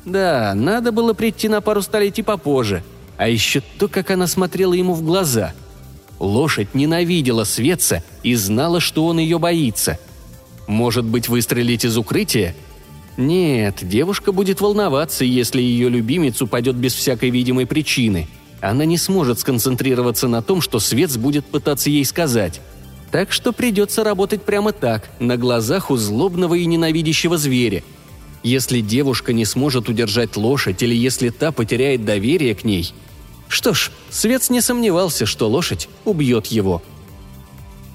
Да, 0.05 0.53
надо 0.55 0.91
было 0.91 1.13
прийти 1.13 1.49
на 1.49 1.61
пару 1.61 1.81
столетий 1.81 2.21
попозже. 2.21 2.83
А 3.17 3.27
еще 3.27 3.61
то, 3.79 3.87
как 3.87 4.11
она 4.11 4.27
смотрела 4.27 4.73
ему 4.73 4.93
в 4.93 5.03
глаза. 5.03 5.53
Лошадь 6.19 6.73
ненавидела 6.73 7.43
Светца 7.43 8.03
и 8.23 8.35
знала, 8.35 8.79
что 8.79 9.05
он 9.05 9.19
ее 9.19 9.39
боится. 9.39 9.99
Может 10.67 11.05
быть, 11.05 11.27
выстрелить 11.27 11.85
из 11.85 11.97
укрытия? 11.97 12.55
Нет, 13.17 13.79
девушка 13.81 14.31
будет 14.31 14.61
волноваться, 14.61 15.23
если 15.23 15.61
ее 15.61 15.89
любимец 15.89 16.41
упадет 16.41 16.75
без 16.75 16.93
всякой 16.93 17.29
видимой 17.29 17.65
причины. 17.65 18.27
Она 18.61 18.85
не 18.85 18.97
сможет 18.97 19.39
сконцентрироваться 19.39 20.27
на 20.27 20.41
том, 20.41 20.61
что 20.61 20.79
Свет 20.79 21.15
будет 21.17 21.45
пытаться 21.45 21.89
ей 21.89 22.03
сказать. 22.03 22.61
Так 23.11 23.31
что 23.31 23.53
придется 23.53 24.03
работать 24.03 24.43
прямо 24.43 24.71
так, 24.73 25.09
на 25.19 25.37
глазах 25.37 25.91
у 25.91 25.95
злобного 25.95 26.55
и 26.55 26.65
ненавидящего 26.65 27.37
зверя. 27.37 27.83
Если 28.45 28.81
девушка 28.81 29.33
не 29.33 29.43
сможет 29.43 29.89
удержать 29.89 30.37
лошадь 30.37 30.83
или 30.83 30.93
если 30.93 31.29
та 31.29 31.51
потеряет 31.51 32.05
доверие 32.05 32.53
к 32.53 32.63
ней. 32.63 32.93
Что 33.47 33.73
ж, 33.73 33.89
Свет 34.11 34.51
не 34.51 34.61
сомневался, 34.61 35.25
что 35.25 35.49
лошадь 35.49 35.89
убьет 36.05 36.45
его. 36.45 36.83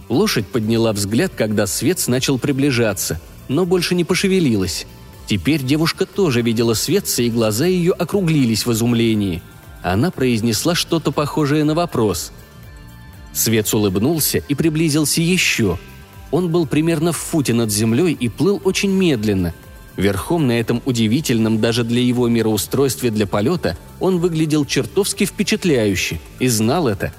Лошадь 0.08 0.48
подняла 0.48 0.92
взгляд, 0.92 1.30
когда 1.36 1.68
Свет 1.68 2.02
начал 2.08 2.36
приближаться, 2.36 3.20
но 3.46 3.64
больше 3.64 3.94
не 3.94 4.02
пошевелилась. 4.02 4.88
Теперь 5.28 5.62
девушка 5.62 6.04
тоже 6.04 6.42
видела 6.42 6.74
Светца, 6.74 7.22
и 7.22 7.30
глаза 7.30 7.66
ее 7.66 7.92
округлились 7.92 8.66
в 8.66 8.72
изумлении. 8.72 9.42
Она 9.84 10.10
произнесла 10.10 10.74
что-то 10.74 11.12
похожее 11.12 11.62
на 11.62 11.76
вопрос. 11.76 12.32
Свец 13.32 13.72
улыбнулся 13.72 14.38
и 14.38 14.56
приблизился 14.56 15.20
еще. 15.20 15.78
Он 16.32 16.50
был 16.50 16.66
примерно 16.66 17.12
в 17.12 17.18
футе 17.18 17.54
над 17.54 17.70
землей 17.70 18.14
и 18.18 18.28
плыл 18.28 18.60
очень 18.64 18.90
медленно. 18.90 19.54
Верхом 20.00 20.46
на 20.46 20.58
этом 20.58 20.82
удивительном 20.84 21.60
даже 21.60 21.84
для 21.84 22.00
его 22.00 22.28
мироустройстве 22.28 23.10
для 23.10 23.26
полета 23.26 23.76
он 24.00 24.18
выглядел 24.18 24.64
чертовски 24.64 25.26
впечатляюще 25.26 26.20
и 26.38 26.48
знал 26.48 26.88
это. 26.88 27.12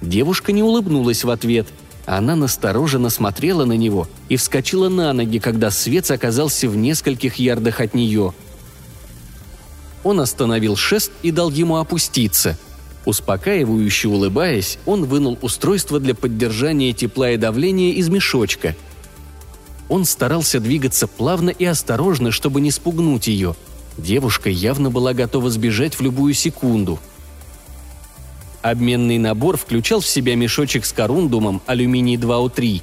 Девушка 0.00 0.52
не 0.52 0.62
улыбнулась 0.62 1.24
в 1.24 1.30
ответ– 1.30 1.66
она 2.10 2.36
настороженно 2.36 3.10
смотрела 3.10 3.66
на 3.66 3.74
него 3.74 4.08
и 4.30 4.36
вскочила 4.36 4.88
на 4.88 5.12
ноги, 5.12 5.38
когда 5.38 5.70
свет 5.70 6.10
оказался 6.10 6.66
в 6.66 6.74
нескольких 6.74 7.34
ярдах 7.34 7.82
от 7.82 7.92
нее. 7.92 8.32
Он 10.04 10.18
остановил 10.20 10.74
шест 10.74 11.12
и 11.22 11.30
дал 11.30 11.50
ему 11.50 11.76
опуститься. 11.76 12.56
Успокаивающе 13.04 14.08
улыбаясь, 14.08 14.78
он 14.86 15.04
вынул 15.04 15.38
устройство 15.42 16.00
для 16.00 16.14
поддержания 16.14 16.94
тепла 16.94 17.32
и 17.32 17.36
давления 17.36 17.92
из 17.92 18.08
мешочка. 18.08 18.74
Он 19.88 20.04
старался 20.04 20.60
двигаться 20.60 21.06
плавно 21.06 21.50
и 21.50 21.64
осторожно, 21.64 22.30
чтобы 22.30 22.60
не 22.60 22.70
спугнуть 22.70 23.26
ее. 23.26 23.54
Девушка 23.96 24.50
явно 24.50 24.90
была 24.90 25.14
готова 25.14 25.50
сбежать 25.50 25.94
в 25.94 26.02
любую 26.02 26.34
секунду– 26.34 26.98
Обменный 28.62 29.18
набор 29.18 29.56
включал 29.56 30.00
в 30.00 30.06
себя 30.06 30.34
мешочек 30.34 30.84
с 30.84 30.92
корундумом 30.92 31.62
алюминий-2О3, 31.66 32.82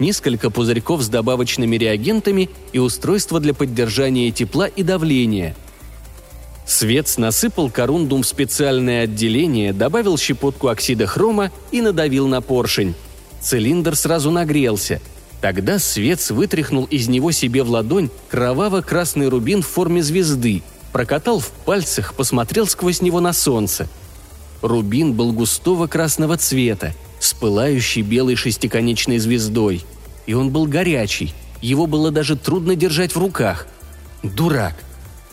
несколько 0.00 0.50
пузырьков 0.50 1.02
с 1.02 1.08
добавочными 1.08 1.76
реагентами 1.76 2.50
и 2.72 2.78
устройство 2.78 3.38
для 3.38 3.54
поддержания 3.54 4.30
тепла 4.32 4.66
и 4.66 4.82
давления. 4.82 5.54
Свец 6.66 7.18
насыпал 7.18 7.70
корундум 7.70 8.22
в 8.22 8.26
специальное 8.26 9.04
отделение, 9.04 9.72
добавил 9.72 10.18
щепотку 10.18 10.68
оксида 10.68 11.06
хрома 11.06 11.50
и 11.70 11.80
надавил 11.80 12.26
на 12.26 12.40
поршень. 12.40 12.94
Цилиндр 13.40 13.96
сразу 13.96 14.30
нагрелся. 14.30 15.00
Тогда 15.42 15.78
Свец 15.78 16.30
вытряхнул 16.30 16.84
из 16.84 17.08
него 17.08 17.30
себе 17.32 17.62
в 17.62 17.68
ладонь 17.68 18.08
кроваво-красный 18.30 19.28
рубин 19.28 19.60
в 19.60 19.66
форме 19.66 20.02
звезды, 20.02 20.62
прокатал 20.92 21.40
в 21.40 21.50
пальцах, 21.50 22.14
посмотрел 22.14 22.66
сквозь 22.66 23.02
него 23.02 23.20
на 23.20 23.34
солнце– 23.34 23.86
Рубин 24.62 25.12
был 25.12 25.32
густого 25.32 25.88
красного 25.88 26.36
цвета, 26.36 26.94
с 27.18 27.34
пылающей 27.34 28.02
белой 28.02 28.36
шестиконечной 28.36 29.18
звездой. 29.18 29.84
И 30.26 30.34
он 30.34 30.50
был 30.50 30.66
горячий, 30.66 31.34
его 31.60 31.86
было 31.86 32.12
даже 32.12 32.36
трудно 32.36 32.76
держать 32.76 33.14
в 33.14 33.18
руках. 33.18 33.66
Дурак. 34.22 34.74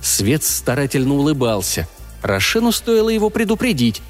Свет 0.02 0.43
старательно 0.43 1.13
улыбался. 1.13 1.88
Рошену 2.24 2.72
стоило 2.72 3.10
его 3.10 3.30
предупредить. 3.30 4.02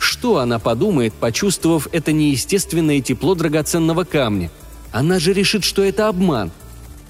Что 0.00 0.38
она 0.38 0.58
подумает, 0.58 1.14
почувствовав 1.14 1.86
это 1.92 2.10
неестественное 2.12 3.00
тепло 3.00 3.36
драгоценного 3.36 4.02
камня? 4.02 4.50
Она 4.92 5.18
же 5.18 5.32
решит, 5.32 5.64
что 5.64 5.82
это 5.82 6.08
обман. 6.08 6.50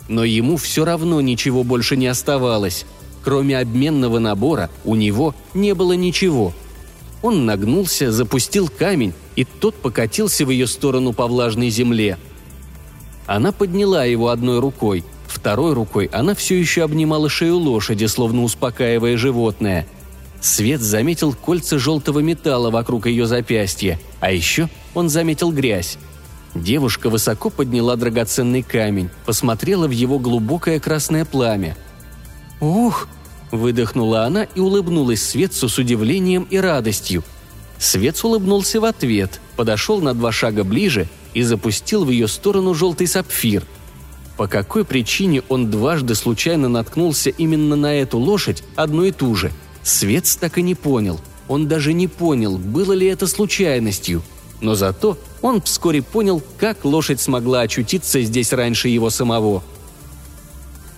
Но 0.09 0.25
ему 0.25 0.57
все 0.57 0.85
равно 0.85 1.21
ничего 1.21 1.64
больше 1.64 1.97
не 1.97 2.07
оставалось. 2.07 2.87
Кроме 3.23 3.59
обменного 3.59 4.18
набора 4.18 4.71
у 4.85 4.95
него 4.95 5.35
не 5.55 5.75
было 5.75 5.92
ничего– 5.92 6.53
он 7.23 7.47
нагнулся, 7.47 8.11
запустил 8.11 8.68
камень, 8.68 9.14
и 9.37 9.45
тот 9.45 9.77
покатился 9.77 10.45
в 10.45 10.51
ее 10.51 10.66
сторону 10.66 11.12
по 11.12 11.29
влажной 11.29 11.71
земле. 11.71 12.18
Она 13.27 13.53
подняла 13.53 14.05
его 14.05 14.29
одной 14.29 14.59
рукой, 14.59 15.05
Второй 15.29 15.73
рукой 15.73 16.11
она 16.12 16.35
все 16.35 16.61
еще 16.61 16.83
обнимала 16.83 17.31
шею 17.31 17.57
лошади, 17.57 18.05
словно 18.05 18.42
успокаивая 18.42 19.16
животное. 19.16 19.87
Свет 20.42 20.83
заметил 20.83 21.33
кольца 21.33 21.79
желтого 21.79 22.18
металла 22.18 22.71
вокруг 22.71 23.07
ее 23.07 23.27
запястья, 23.27 23.99
а 24.21 24.31
еще 24.31 24.68
он 24.92 25.09
заметил 25.09 25.51
грязь. 25.51 25.97
Девушка 26.54 27.08
высоко 27.08 27.48
подняла 27.50 27.96
драгоценный 27.96 28.62
камень, 28.62 29.08
посмотрела 29.24 29.86
в 29.86 29.90
его 29.90 30.18
глубокое 30.18 30.80
красное 30.80 31.24
пламя. 31.24 31.76
«Ух!»– 32.60 33.08
выдохнула 33.50 34.24
она 34.24 34.44
и 34.44 34.60
улыбнулась 34.60 35.22
Светцу 35.22 35.68
с 35.68 35.78
удивлением 35.78 36.46
и 36.50 36.58
радостью. 36.58 37.24
Свет 37.78 38.22
улыбнулся 38.22 38.80
в 38.80 38.84
ответ, 38.84 39.40
подошел 39.56 40.00
на 40.00 40.14
два 40.14 40.30
шага 40.30 40.62
ближе 40.62 41.08
и 41.34 41.42
запустил 41.42 42.04
в 42.04 42.10
ее 42.10 42.28
сторону 42.28 42.74
желтый 42.74 43.06
сапфир. 43.06 43.64
По 44.36 44.46
какой 44.46 44.84
причине 44.84 45.42
он 45.48 45.70
дважды 45.70 46.14
случайно 46.14 46.68
наткнулся 46.68 47.30
именно 47.30 47.76
на 47.76 47.94
эту 47.94 48.18
лошадь, 48.18 48.62
одну 48.76 49.04
и 49.04 49.10
ту 49.10 49.34
же, 49.34 49.52
Свец 49.82 50.36
так 50.36 50.58
и 50.58 50.62
не 50.62 50.74
понял. 50.74 51.20
Он 51.48 51.66
даже 51.66 51.92
не 51.92 52.06
понял, 52.08 52.56
было 52.56 52.92
ли 52.92 53.06
это 53.06 53.26
случайностью. 53.26 54.22
Но 54.62 54.77
зато 54.77 55.18
он 55.42 55.61
вскоре 55.61 56.03
понял, 56.03 56.40
как 56.57 56.85
лошадь 56.85 57.20
смогла 57.20 57.62
очутиться 57.62 58.22
здесь 58.22 58.53
раньше 58.53 58.88
его 58.88 59.11
самого. 59.11 59.62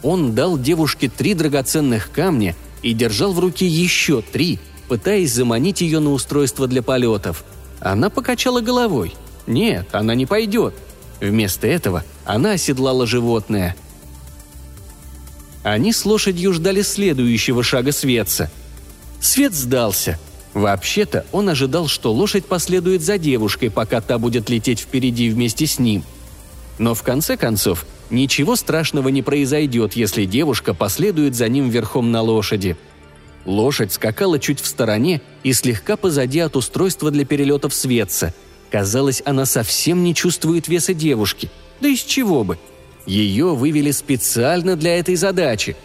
Он 0.03 0.35
дал 0.35 0.59
девушке 0.59 1.09
три 1.09 1.33
драгоценных 1.33 2.11
камня 2.13 2.55
и 2.83 2.93
держал 2.93 3.33
в 3.33 3.39
руке 3.41 3.67
еще 3.67 4.21
три, 4.21 4.59
пытаясь 4.87 5.33
заманить 5.33 5.81
ее 5.81 5.99
на 5.99 6.13
устройство 6.13 6.67
для 6.69 6.83
полетов. 6.83 7.43
Она 7.81 8.11
покачала 8.11 8.61
головой. 8.61 9.15
Нет, 9.47 9.89
она 9.93 10.15
не 10.15 10.27
пойдет. 10.27 10.75
Вместо 11.21 11.67
этого 11.67 12.05
она 12.27 12.53
оседлала 12.53 13.07
животное. 13.07 13.75
Они 15.63 15.95
с 15.95 16.05
лошадью 16.05 16.53
ждали 16.53 16.83
следующего 16.83 17.63
шага 17.63 17.93
Светца. 17.93 18.51
Свет 19.23 19.55
сдался. 19.55 20.19
Вообще-то 20.55 21.27
он 21.33 21.49
ожидал, 21.49 21.89
что 21.89 22.13
лошадь 22.13 22.47
последует 22.47 23.03
за 23.03 23.19
девушкой, 23.19 23.71
пока 23.71 24.01
та 24.01 24.19
будет 24.19 24.49
лететь 24.49 24.81
впереди 24.81 25.29
вместе 25.29 25.67
с 25.67 25.79
ним. 25.79 26.05
Но 26.79 26.95
в 26.95 27.03
конце 27.03 27.37
концов, 27.37 27.87
ничего 28.09 28.57
страшного 28.57 29.09
не 29.09 29.23
произойдет, 29.23 29.95
если 29.95 30.25
девушка 30.25 30.73
последует 30.73 31.35
за 31.35 31.49
ним 31.49 31.69
верхом 31.71 32.13
на 32.13 32.23
лошади. 32.23 32.77
Лошадь 33.45 33.93
скакала 33.93 34.39
чуть 34.39 34.61
в 34.61 34.67
стороне 34.67 35.21
и 35.43 35.53
слегка 35.53 35.97
позади 35.97 36.39
от 36.39 36.57
устройства 36.57 37.11
для 37.11 37.25
перелетов 37.25 37.75
Светца– 37.75 38.33
Казалось, 38.75 39.23
она 39.25 39.47
совсем 39.47 40.03
не 40.03 40.17
чувствует 40.17 40.67
веса 40.67 40.95
девушки. 40.95 41.49
Да 41.81 41.87
из 41.87 42.01
чего 42.01 42.43
бы? 42.43 42.59
Ее 43.07 43.55
вывели 43.55 43.93
специально 43.93 44.75
для 44.75 44.99
этой 44.99 45.15
задачи. 45.15 45.77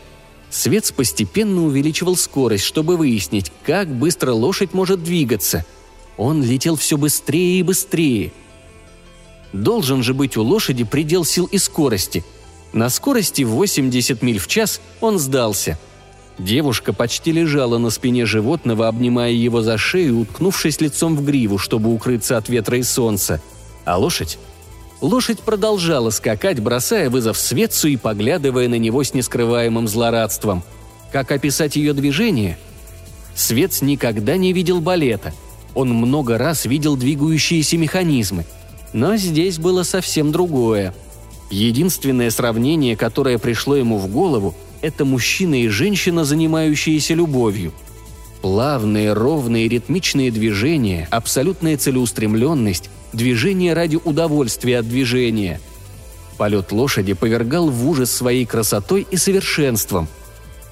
Свет 0.50 0.94
постепенно 0.96 1.64
увеличивал 1.64 2.16
скорость, 2.16 2.64
чтобы 2.64 2.98
выяснить, 2.98 3.52
как 3.64 3.88
быстро 3.88 4.32
лошадь 4.32 4.74
может 4.74 5.04
двигаться. 5.04 5.66
Он 6.18 6.44
летел 6.44 6.76
все 6.76 6.98
быстрее 6.98 7.60
и 7.60 7.64
быстрее. 7.64 8.34
Должен 9.54 10.04
же 10.04 10.14
быть 10.14 10.38
у 10.38 10.44
лошади 10.44 10.84
предел 10.84 11.26
сил 11.26 11.46
и 11.46 11.58
скорости. 11.58 12.24
На 12.74 12.90
скорости 12.90 13.44
80 13.44 14.22
миль 14.22 14.40
в 14.40 14.48
час 14.48 14.82
он 15.02 15.20
сдался– 15.20 15.80
Девушка 16.40 16.94
почти 16.94 17.34
лежала 17.34 17.78
на 17.78 17.90
спине 17.90 18.26
животного, 18.26 18.88
обнимая 18.88 19.32
его 19.32 19.62
за 19.62 19.78
шею, 19.78 20.20
уткнувшись 20.20 20.80
лицом 20.80 21.18
в 21.18 21.26
гриву, 21.26 21.58
чтобы 21.58 21.94
укрыться 21.94 22.38
от 22.38 22.48
ветра 22.48 22.78
и 22.78 22.84
солнца. 22.84 23.42
А 23.84 23.98
лошадь? 23.98 24.40
Лошадь 25.02 25.40
продолжала 25.40 26.10
скакать, 26.10 26.60
бросая 26.60 27.10
вызов 27.10 27.38
Светцу 27.38 27.88
и 27.88 27.96
поглядывая 27.96 28.68
на 28.68 28.78
него 28.78 29.04
с 29.04 29.14
нескрываемым 29.14 29.88
злорадством. 29.88 30.64
Как 31.12 31.32
описать 31.32 31.78
ее 31.78 31.94
движение? 31.94 32.58
Свец 33.34 33.82
никогда 33.82 34.36
не 34.36 34.52
видел 34.52 34.82
балета. 34.82 35.34
Он 35.74 35.94
много 35.94 36.38
раз 36.38 36.66
видел 36.66 36.98
двигающиеся 36.98 37.78
механизмы. 37.78 38.46
Но 38.92 39.16
здесь 39.16 39.58
было 39.58 39.84
совсем 39.84 40.32
другое. 40.32 40.94
Единственное 41.50 42.30
сравнение, 42.32 42.98
которое 42.98 43.38
пришло 43.38 43.76
ему 43.76 43.98
в 43.98 44.08
голову– 44.08 44.54
это 44.82 45.06
мужчина 45.06 45.64
и 45.64 45.68
женщина, 45.68 46.26
занимающиеся 46.26 47.14
любовью. 47.14 47.74
Плавные, 48.42 49.14
ровные, 49.14 49.68
ритмичные 49.68 50.32
движения, 50.32 51.08
абсолютная 51.12 51.78
целеустремленность, 51.78 52.90
движение 53.14 53.74
ради 53.74 53.98
удовольствия 54.04 54.80
от 54.80 54.88
движения. 54.88 55.60
Полет 56.38 56.72
лошади 56.72 57.14
повергал 57.14 57.70
в 57.70 57.88
ужас 57.88 58.12
своей 58.12 58.46
красотой 58.46 59.06
и 59.10 59.18
совершенством. 59.18 60.08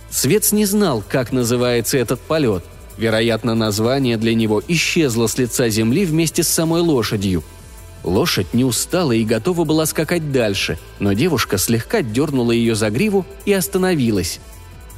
Свец 0.10 0.52
не 0.52 0.66
знал, 0.66 1.04
как 1.08 1.32
называется 1.32 1.98
этот 1.98 2.20
полет. 2.22 2.64
Вероятно, 2.98 3.54
название 3.54 4.18
для 4.18 4.34
него 4.34 4.64
исчезло 4.68 5.28
с 5.28 5.38
лица 5.38 5.70
земли 5.70 6.06
вместе 6.06 6.44
с 6.44 6.48
самой 6.48 6.82
лошадью– 6.82 7.44
Лошадь 8.08 8.54
не 8.54 8.64
устала 8.64 9.12
и 9.12 9.26
готова 9.26 9.66
была 9.66 9.86
скакать 9.86 10.32
дальше, 10.32 10.78
но 11.00 11.14
девушка 11.14 11.58
слегка 11.58 12.02
дернула 12.02 12.52
ее 12.52 12.74
за 12.74 12.90
гриву 12.90 13.26
и 13.46 13.52
остановилась. 13.52 14.40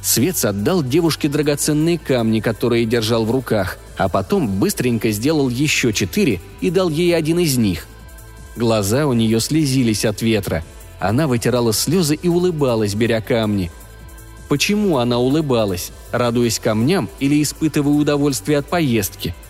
Свец 0.02 0.44
отдал 0.44 0.82
девушке 0.82 1.28
драгоценные 1.28 1.98
камни, 1.98 2.40
которые 2.40 2.86
держал 2.86 3.24
в 3.24 3.30
руках, 3.30 3.78
а 4.00 4.08
потом 4.08 4.48
быстренько 4.48 5.10
сделал 5.10 5.50
еще 5.50 5.92
четыре 5.92 6.40
и 6.62 6.70
дал 6.70 6.88
ей 6.88 7.14
один 7.14 7.38
из 7.38 7.58
них. 7.58 7.86
Глаза 8.56 9.06
у 9.06 9.12
нее 9.12 9.40
слезились 9.40 10.06
от 10.06 10.22
ветра. 10.22 10.64
Она 10.98 11.26
вытирала 11.26 11.72
слезы 11.72 12.14
и 12.14 12.26
улыбалась, 12.26 12.94
беря 12.94 13.20
камни. 13.20 13.70
Почему 14.48 14.96
она 14.98 15.18
улыбалась, 15.18 15.92
радуясь 16.12 16.58
камням 16.58 17.10
или 17.20 17.42
испытывая 17.42 17.92
удовольствие 17.92 18.58
от 18.58 18.66
поездки– 18.66 19.34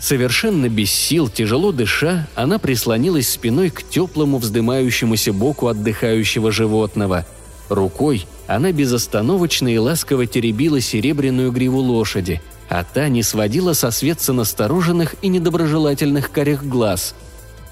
Совершенно 0.00 0.68
без 0.68 0.92
сил, 0.92 1.28
тяжело 1.28 1.72
дыша, 1.72 2.28
она 2.36 2.60
прислонилась 2.60 3.28
спиной 3.28 3.70
к 3.70 3.82
теплому 3.82 4.38
вздымающемуся 4.38 5.32
боку 5.32 5.66
отдыхающего 5.66 6.52
животного. 6.52 7.26
Рукой 7.68 8.24
она 8.46 8.70
безостановочно 8.70 9.66
и 9.66 9.76
ласково 9.76 10.26
теребила 10.26 10.80
серебряную 10.80 11.50
гриву 11.50 11.80
лошади, 11.80 12.40
а 12.68 12.84
та 12.84 13.08
не 13.08 13.22
сводила 13.22 13.72
со 13.72 13.90
светца 13.90 14.32
настороженных 14.32 15.14
и 15.22 15.28
недоброжелательных 15.28 16.30
корих 16.30 16.66
глаз. 16.66 17.14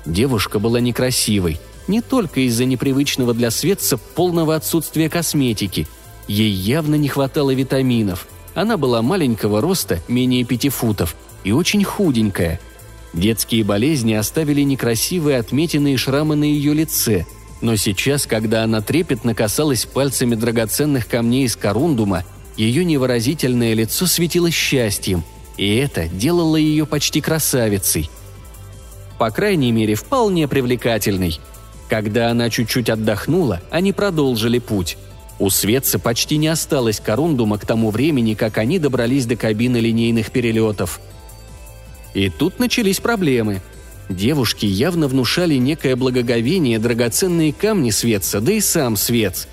Девушка 0.05 0.59
была 0.59 0.81
некрасивой, 0.81 1.61
не 1.89 2.01
только 2.01 2.41
из-за 2.41 2.65
непривычного 2.65 3.35
для 3.35 3.51
светца 3.51 3.97
полного 3.97 4.55
отсутствия 4.55 5.09
косметики. 5.09 5.87
Ей 6.29 6.51
явно 6.51 6.95
не 6.95 7.09
хватало 7.09 7.53
витаминов. 7.53 8.27
Она 8.55 8.77
была 8.77 9.03
маленького 9.03 9.61
роста, 9.61 10.01
менее 10.09 10.45
пяти 10.45 10.69
футов– 10.69 11.15
и 11.47 11.53
очень 11.53 11.85
худенькая. 11.85 12.59
Детские 13.13 13.63
болезни 13.63 14.15
оставили 14.15 14.63
некрасивые 14.63 15.39
отметины 15.39 15.95
и 15.95 15.97
шрамы 15.97 16.35
на 16.35 16.43
ее 16.43 16.75
лице, 16.75 17.25
но 17.61 17.77
сейчас, 17.77 18.27
когда 18.27 18.65
она 18.65 18.81
трепетно 18.81 19.33
касалась 19.33 19.87
пальцами 19.87 20.35
драгоценных 20.35 21.07
камней 21.07 21.45
из 21.45 21.55
корундума, 21.55 22.25
ее 22.57 22.85
невыразительное 22.85 23.75
лицо 23.75 24.07
светило 24.07 24.51
счастьем, 24.51 25.25
и 25.57 25.77
это 25.77 26.09
делало 26.09 26.57
ее 26.57 26.87
почти 26.87 27.21
красавицей. 27.21 28.11
По 29.19 29.31
крайней 29.31 29.73
мере, 29.73 29.95
вполне 29.95 30.49
привлекательной. 30.49 31.41
Когда 31.89 32.31
она 32.31 32.51
чуть-чуть 32.51 32.91
отдохнула, 32.91 33.63
они 33.71 33.93
продолжили 33.93 34.59
путь. 34.59 34.99
У 35.39 35.51
Светца 35.51 35.99
почти 35.99 36.37
не 36.37 36.49
осталось 36.49 37.01
корундума 37.01 37.59
к 37.59 37.67
тому 37.67 37.91
времени, 37.91 38.35
как 38.35 38.59
они 38.59 38.79
добрались 38.79 39.27
до 39.27 39.37
кабины 39.37 39.77
линейных 39.79 40.31
перелетов– 40.31 41.01
и 42.17 42.31
тут 42.31 42.59
начались 42.59 42.99
проблемы. 42.99 43.61
Девушки 44.09 44.65
явно 44.65 45.07
внушали 45.07 45.57
некое 45.57 45.97
благоговение 45.97 46.79
драгоценные 46.79 47.53
камни 47.53 47.91
Светца, 47.91 48.41
да 48.41 48.53
и 48.53 48.61
сам 48.61 48.97
Свец. 48.97 49.47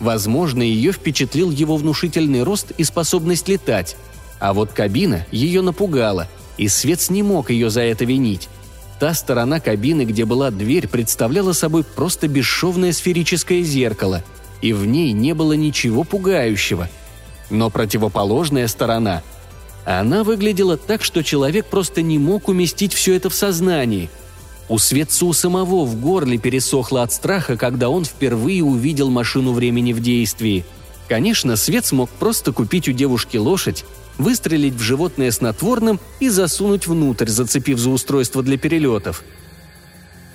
Возможно, 0.00 0.62
ее 0.62 0.92
впечатлил 0.92 1.50
его 1.50 1.76
внушительный 1.76 2.42
рост 2.42 2.72
и 2.76 2.84
способность 2.84 3.48
летать. 3.48 3.96
А 4.38 4.52
вот 4.52 4.72
кабина 4.72 5.26
ее 5.30 5.62
напугала, 5.62 6.28
и 6.58 6.68
Свец 6.68 7.08
не 7.08 7.22
мог 7.22 7.50
ее 7.50 7.70
за 7.70 7.82
это 7.82 8.04
винить. 8.04 8.48
Та 9.00 9.14
сторона 9.14 9.60
кабины, 9.60 10.04
где 10.04 10.24
была 10.24 10.50
дверь, 10.50 10.88
представляла 10.88 11.52
собой 11.52 11.84
просто 11.84 12.28
бесшовное 12.28 12.92
сферическое 12.92 13.62
зеркало, 13.62 14.22
и 14.62 14.72
в 14.72 14.86
ней 14.86 15.12
не 15.12 15.34
было 15.34 15.52
ничего 15.52 16.04
пугающего. 16.04 16.88
Но 17.50 17.70
противоположная 17.70 18.68
сторона– 18.68 19.22
она 19.86 20.24
выглядела 20.24 20.76
так, 20.76 21.04
что 21.04 21.22
человек 21.22 21.66
просто 21.66 22.02
не 22.02 22.18
мог 22.18 22.48
уместить 22.48 22.92
все 22.92 23.14
это 23.14 23.30
в 23.30 23.34
сознании. 23.34 24.10
У 24.68 24.78
Светцу 24.78 25.32
самого 25.32 25.84
в 25.84 26.00
горле 26.00 26.38
пересохло 26.38 27.02
от 27.02 27.12
страха, 27.12 27.56
когда 27.56 27.88
он 27.88 28.04
впервые 28.04 28.64
увидел 28.64 29.10
машину 29.10 29.52
времени 29.52 29.92
в 29.92 30.00
действии. 30.00 30.64
Конечно, 31.08 31.56
Свет 31.56 31.86
смог 31.86 32.10
просто 32.10 32.52
купить 32.52 32.88
у 32.88 32.92
девушки 32.92 33.36
лошадь, 33.36 33.84
выстрелить 34.18 34.74
в 34.74 34.80
животное 34.80 35.30
снотворным 35.30 36.00
и 36.18 36.28
засунуть 36.28 36.86
внутрь, 36.86 37.28
зацепив 37.28 37.78
за 37.78 37.90
устройство 37.90 38.42
для 38.42 38.58
перелетов. 38.58 39.22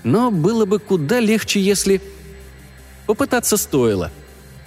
Но 0.04 0.32
было 0.32 0.66
бы 0.66 0.80
куда 0.80 1.20
легче, 1.20 1.60
если... 1.60 2.02
Попытаться 3.06 3.58
стоило– 3.58 4.12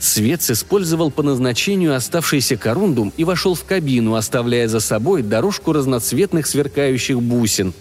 Свец 0.04 0.50
использовал 0.50 1.10
по 1.10 1.22
назначению 1.22 1.94
оставшийся 1.94 2.56
корундум 2.58 3.12
и 3.16 3.24
вошел 3.24 3.54
в 3.54 3.64
кабину, 3.64 4.16
оставляя 4.16 4.68
за 4.68 4.80
собой 4.80 5.22
дорожку 5.22 5.72
разноцветных 5.72 6.46
сверкающих 6.46 7.22
бусин. 7.22 7.72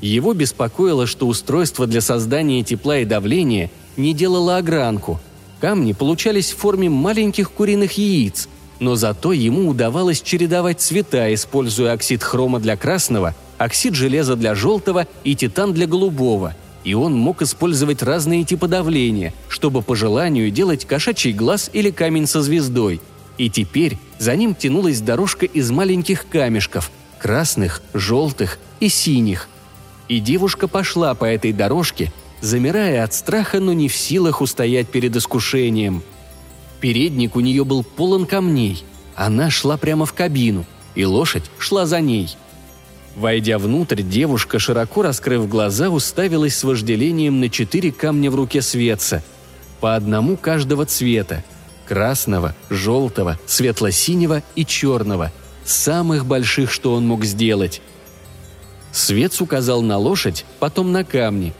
Его 0.00 0.32
беспокоило, 0.34 1.06
что 1.06 1.26
устройство 1.26 1.86
для 1.86 2.00
создания 2.00 2.62
тепла 2.62 2.98
и 2.98 3.04
давления 3.04 3.70
не 3.96 4.14
делало 4.14 4.56
огранку. 4.56 5.20
Камни 5.60 5.92
получались 5.92 6.52
в 6.52 6.56
форме 6.56 6.88
маленьких 6.88 7.50
куриных 7.50 7.98
яиц, 7.98 8.48
но 8.78 8.94
зато 8.94 9.32
ему 9.32 9.68
удавалось 9.68 10.22
чередовать 10.22 10.80
цвета, 10.80 11.34
используя 11.34 11.92
оксид 11.92 12.22
хрома 12.22 12.60
для 12.60 12.76
красного, 12.76 13.34
оксид 13.58 13.94
железа 13.94 14.36
для 14.36 14.54
желтого 14.54 15.08
и 15.24 15.34
титан 15.34 15.72
для 15.72 15.86
голубого– 15.86 16.54
и 16.88 16.94
он 16.94 17.14
мог 17.14 17.42
использовать 17.42 18.02
разные 18.02 18.44
типы 18.44 18.66
давления, 18.66 19.34
чтобы 19.48 19.82
по 19.82 19.94
желанию 19.94 20.50
делать 20.50 20.86
кошачий 20.86 21.32
глаз 21.32 21.70
или 21.74 21.90
камень 21.90 22.26
со 22.26 22.40
звездой. 22.40 23.02
И 23.36 23.50
теперь 23.50 23.98
за 24.18 24.34
ним 24.36 24.54
тянулась 24.54 25.02
дорожка 25.02 25.44
из 25.44 25.70
маленьких 25.70 26.26
камешков– 26.26 26.90
красных, 27.18 27.82
желтых 27.92 28.58
и 28.80 28.88
синих. 28.88 29.48
И 30.08 30.20
девушка 30.20 30.68
пошла 30.68 31.14
по 31.14 31.24
этой 31.24 31.52
дорожке, 31.52 32.12
замирая 32.40 33.04
от 33.04 33.12
страха, 33.14 33.60
но 33.60 33.72
не 33.72 33.88
в 33.88 33.96
силах 33.96 34.40
устоять 34.40 34.88
перед 34.88 35.14
искушением. 35.16 36.02
Передник 36.80 37.36
у 37.36 37.40
нее 37.40 37.64
был 37.64 37.84
полон 37.84 38.26
камней. 38.26 38.84
Она 39.14 39.50
шла 39.50 39.76
прямо 39.76 40.06
в 40.06 40.12
кабину, 40.12 40.64
и 40.94 41.04
лошадь 41.04 41.50
шла 41.58 41.86
за 41.86 42.00
ней– 42.00 42.36
Войдя 43.18 43.58
внутрь, 43.58 44.02
девушка, 44.02 44.60
широко 44.60 45.02
раскрыв 45.02 45.48
глаза, 45.48 45.90
уставилась 45.90 46.56
с 46.56 46.62
вожделением 46.62 47.40
на 47.40 47.50
четыре 47.50 47.90
камня 47.90 48.30
в 48.30 48.36
руке 48.36 48.62
Светца. 48.62 49.24
По 49.80 49.96
одному 49.96 50.36
каждого 50.36 50.86
цвета– 50.86 51.42
красного, 51.88 52.54
желтого, 52.70 53.36
светло-синего 53.44 54.44
и 54.54 54.64
черного– 54.64 55.32
самых 55.64 56.26
больших, 56.26 56.70
что 56.70 56.94
он 56.94 57.08
мог 57.08 57.24
сделать. 57.24 57.82
Свец 58.92 59.40
указал 59.40 59.82
на 59.82 59.98
лошадь, 59.98 60.44
потом 60.58 60.92
на 60.92 61.04
камни. 61.04 61.52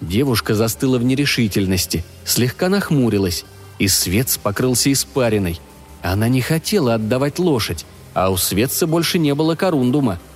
Девушка 0.00 0.54
застыла 0.54 0.98
в 0.98 1.04
нерешительности, 1.04 2.04
слегка 2.24 2.68
нахмурилась, 2.68 3.44
и 3.78 3.88
Свец 3.88 4.36
покрылся 4.36 4.92
испариной. 4.92 5.60
Она 6.02 6.28
не 6.28 6.40
хотела 6.40 6.94
отдавать 6.94 7.38
лошадь, 7.38 7.84
а 8.14 8.30
у 8.30 8.36
Светца 8.36 8.86
больше 8.86 9.18
не 9.18 9.34
было 9.34 9.54
корундума– 9.54 10.18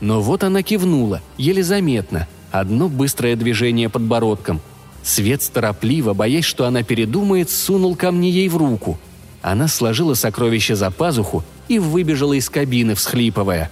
но 0.00 0.20
вот 0.20 0.44
она 0.44 0.62
кивнула, 0.62 1.22
еле 1.36 1.62
заметно, 1.62 2.28
одно 2.50 2.88
быстрое 2.88 3.36
движение 3.36 3.88
подбородком. 3.88 4.60
Свет 5.02 5.48
торопливо, 5.52 6.12
боясь, 6.12 6.44
что 6.44 6.66
она 6.66 6.82
передумает, 6.82 7.50
сунул 7.50 7.96
камни 7.96 8.26
ей 8.26 8.48
в 8.48 8.56
руку. 8.56 8.98
Она 9.42 9.68
сложила 9.68 10.14
сокровище 10.14 10.76
за 10.76 10.90
пазуху 10.90 11.44
и 11.68 11.78
выбежала 11.78 12.34
из 12.34 12.50
кабины, 12.50 12.94
всхлипывая. 12.94 13.70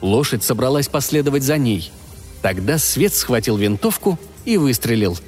Лошадь 0.00 0.44
собралась 0.44 0.88
последовать 0.88 1.42
за 1.42 1.58
ней. 1.58 1.90
Тогда 2.42 2.78
Свет 2.78 3.14
схватил 3.14 3.56
винтовку 3.56 4.18
и 4.44 4.56
выстрелил. 4.56 5.18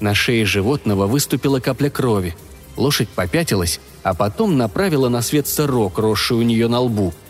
На 0.00 0.14
шее 0.14 0.44
животного 0.44 1.06
выступила 1.06 1.60
капля 1.60 1.90
крови. 1.90 2.34
Лошадь 2.76 3.08
попятилась, 3.08 3.80
а 4.02 4.14
потом 4.14 4.56
направила 4.56 5.08
на 5.08 5.22
свет 5.22 5.46
сырок, 5.46 5.98
росший 5.98 6.36
у 6.36 6.42
нее 6.42 6.68
на 6.68 6.80
лбу– 6.80 7.14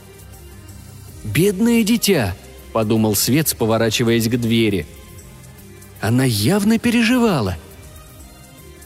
«Бедное 1.25 1.83
дитя!»– 1.83 2.37
подумал 2.73 3.17
Свет, 3.17 3.57
поворачиваясь 3.59 4.29
к 4.29 4.37
двери. 4.37 4.87
Она 6.01 6.25
явно 6.25 6.79
переживала. 6.79 7.57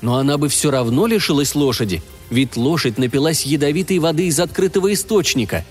Но 0.01 0.17
она 0.17 0.39
бы 0.39 0.49
все 0.49 0.71
равно 0.71 1.09
лишилась 1.09 1.57
лошади, 1.57 2.01
ведь 2.31 2.57
лошадь 2.57 2.97
напилась 2.97 3.45
ядовитой 3.45 3.99
воды 3.99 4.29
из 4.29 4.39
открытого 4.39 4.93
источника. 4.93 5.65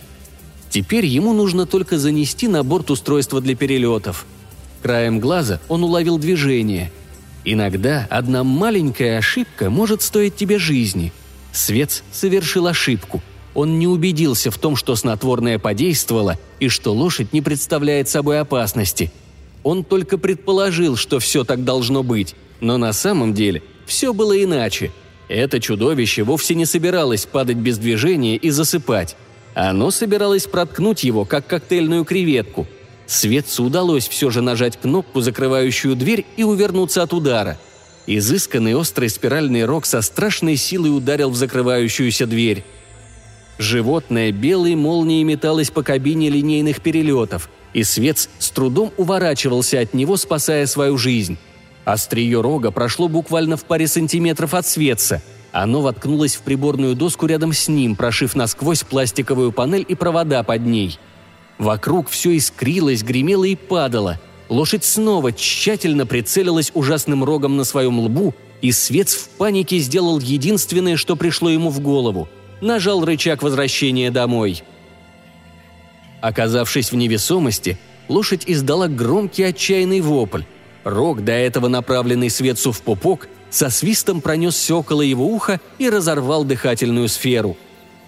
Теперь 0.69 1.05
ему 1.05 1.33
нужно 1.33 1.65
только 1.65 1.97
занести 1.97 2.47
на 2.47 2.63
борт 2.63 2.91
устройство 2.91 3.41
для 3.41 3.55
перелетов. 3.55 4.25
Краем 4.81 5.19
глаза 5.19 5.59
он 5.67 5.83
уловил 5.83 6.17
движение. 6.17 6.91
Иногда 7.45 8.07
одна 8.09 8.43
маленькая 8.43 9.17
ошибка 9.17 9.69
может 9.69 10.01
стоить 10.01 10.35
тебе 10.35 10.59
жизни. 10.59 11.13
Свет 11.51 12.03
совершил 12.11 12.67
ошибку– 12.67 13.21
он 13.57 13.79
не 13.79 13.87
убедился 13.87 14.51
в 14.51 14.59
том, 14.59 14.75
что 14.75 14.95
снотворное 14.95 15.57
подействовало 15.57 16.37
и 16.59 16.69
что 16.69 16.93
лошадь 16.93 17.33
не 17.33 17.41
представляет 17.41 18.07
собой 18.07 18.39
опасности. 18.39 19.11
Он 19.63 19.83
только 19.83 20.19
предположил, 20.19 20.95
что 20.95 21.17
все 21.17 21.43
так 21.43 21.63
должно 21.63 22.03
быть, 22.03 22.35
но 22.59 22.77
на 22.77 22.93
самом 22.93 23.33
деле 23.33 23.63
все 23.87 24.13
было 24.13 24.43
иначе. 24.43 24.91
Это 25.27 25.59
чудовище 25.59 26.21
вовсе 26.21 26.53
не 26.53 26.67
собиралось 26.67 27.25
падать 27.25 27.57
без 27.57 27.79
движения 27.79 28.35
и 28.35 28.51
засыпать. 28.51 29.15
Оно 29.59 29.89
собиралось 29.89 30.45
проткнуть 30.45 31.03
его, 31.03 31.25
как 31.25 31.47
коктейльную 31.47 32.05
креветку. 32.05 32.67
Светцу 33.07 33.63
удалось 33.63 34.07
все 34.07 34.29
же 34.29 34.41
нажать 34.41 34.77
кнопку, 34.79 35.21
закрывающую 35.21 35.95
дверь, 35.95 36.27
и 36.37 36.43
увернуться 36.43 37.01
от 37.01 37.11
удара. 37.11 37.57
Изысканный 38.05 38.75
острый 38.75 39.09
спиральный 39.09 39.65
рог 39.65 39.87
со 39.87 40.03
страшной 40.03 40.57
силой 40.57 40.95
ударил 40.95 41.31
в 41.31 41.35
закрывающуюся 41.35 42.27
дверь. 42.27 42.63
Животное 43.57 44.31
белой 44.31 44.75
молнией 44.75 45.23
металось 45.23 45.71
по 45.71 45.81
кабине 45.81 46.29
линейных 46.29 46.79
перелетов, 46.79 47.49
и 47.73 47.83
Свец 47.83 48.29
с 48.37 48.51
трудом 48.51 48.93
уворачивался 48.95 49.79
от 49.79 49.95
него, 49.95 50.17
спасая 50.17 50.67
свою 50.67 50.99
жизнь. 50.99 51.39
Острие 51.83 52.39
рога 52.41 52.69
прошло 52.69 53.07
буквально 53.07 53.57
в 53.57 53.65
паре 53.65 53.87
сантиметров 53.87 54.53
от 54.53 54.67
Светца. 54.67 55.19
Оно 55.59 55.81
воткнулось 55.81 56.35
в 56.35 56.41
приборную 56.41 56.95
доску 56.95 57.25
рядом 57.25 57.51
с 57.51 57.67
ним, 57.67 57.95
прошив 57.95 58.35
насквозь 58.35 58.83
пластиковую 58.83 59.51
панель 59.51 59.85
и 59.87 59.95
провода 59.95 60.43
под 60.43 60.65
ней. 60.65 60.99
Вокруг 61.57 62.09
все 62.09 62.37
искрилось, 62.37 63.01
гремело 63.01 63.43
и 63.43 63.55
падало. 63.55 64.19
Лошадь 64.49 64.83
снова 64.83 65.31
тщательно 65.31 66.05
прицелилась 66.05 66.71
ужасным 66.75 67.23
рогом 67.23 67.57
на 67.57 67.63
своем 67.63 67.99
лбу, 67.99 68.35
и 68.61 68.71
Свец 68.71 69.15
в 69.15 69.29
панике 69.29 69.79
сделал 69.79 70.19
единственное, 70.19 70.95
что 70.95 71.15
пришло 71.15 71.49
ему 71.49 71.69
в 71.69 71.79
голову– 71.79 72.29
нажал 72.61 73.03
рычаг 73.03 73.43
возвращения 73.43 74.11
домой. 74.11 74.63
Оказавшись 76.21 76.91
в 76.91 76.95
невесомости, 76.95 77.77
лошадь 78.07 78.43
издала 78.47 78.87
громкий 78.87 79.43
отчаянный 79.43 80.01
вопль. 80.01 80.43
Рог, 80.83 81.23
до 81.23 81.33
этого 81.33 81.67
направленный 81.67 82.29
Светцу 82.29 82.71
в 82.71 82.81
пупок, 82.81 83.27
со 83.57 83.71
свистом 83.71 84.21
пронесся 84.21 84.75
около 84.75 85.01
его 85.01 85.25
уха 85.25 85.59
и 85.79 85.89
разорвал 85.89 86.43
дыхательную 86.43 87.09
сферу. 87.09 87.57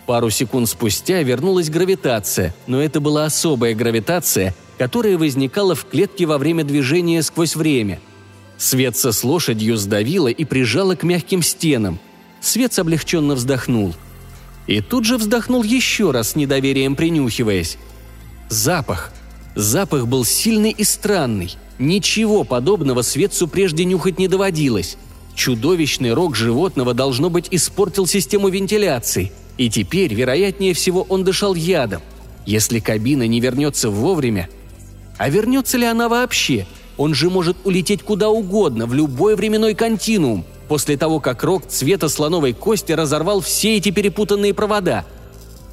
Пару 0.06 0.30
секунд 0.30 0.70
спустя 0.70 1.24
вернулась 1.24 1.72
гравитация, 1.72 2.54
но 2.68 2.82
это 2.82 3.00
была 3.00 3.26
особая 3.26 3.74
гравитация, 3.74 4.54
которая 4.78 5.18
возникала 5.18 5.74
в 5.74 5.86
клетке 5.86 6.28
во 6.28 6.38
время 6.38 6.64
движения 6.64 7.24
сквозь 7.24 7.56
время. 7.56 8.00
Светца 8.58 9.12
с 9.12 9.24
лошадью 9.24 9.76
сдавила 9.78 10.28
и 10.28 10.46
прижала 10.46 10.94
к 10.94 11.02
мягким 11.02 11.42
стенам. 11.42 12.00
Свет 12.42 12.78
облегченно 12.78 13.34
вздохнул– 13.34 13.96
и 14.70 14.82
тут 14.82 15.04
же 15.04 15.18
вздохнул 15.18 15.64
еще 15.64 16.12
раз 16.12 16.30
с 16.30 16.36
недоверием 16.36 16.96
принюхиваясь. 16.96 17.80
Запах. 18.50 19.12
Запах 19.56 20.06
был 20.06 20.24
сильный 20.24 20.70
и 20.70 20.84
странный. 20.84 21.56
Ничего 21.80 22.44
подобного 22.44 23.02
Светцу 23.02 23.48
прежде 23.48 23.84
нюхать 23.84 24.20
не 24.20 24.28
доводилось. 24.28 24.98
Чудовищный 25.40 26.12
рог 26.12 26.36
животного, 26.36 26.94
должно 26.94 27.30
быть, 27.30 27.48
испортил 27.50 28.06
систему 28.06 28.50
вентиляции. 28.50 29.32
И 29.58 29.70
теперь, 29.70 30.14
вероятнее 30.14 30.74
всего, 30.74 31.04
он 31.08 31.24
дышал 31.24 31.56
ядом. 31.56 32.02
Если 32.46 32.80
кабина 32.80 33.26
не 33.26 33.40
вернется 33.40 33.90
вовремя... 33.90 34.50
А 35.18 35.30
вернется 35.30 35.78
ли 35.78 35.86
она 35.86 36.10
вообще? 36.10 36.68
Он 36.98 37.14
же 37.14 37.30
может 37.30 37.56
улететь 37.64 38.04
куда 38.04 38.28
угодно, 38.28 38.86
в 38.86 38.94
любой 38.94 39.38
временной 39.38 39.76
континуум– 39.76 40.44
после 40.68 40.98
того, 40.98 41.22
как 41.22 41.42
рог 41.42 41.66
цвета 41.68 42.10
слоновой 42.10 42.52
кости 42.52 42.92
разорвал 42.92 43.40
все 43.40 43.78
эти 43.78 43.92
перепутанные 43.92 44.54
провода. 44.54 45.06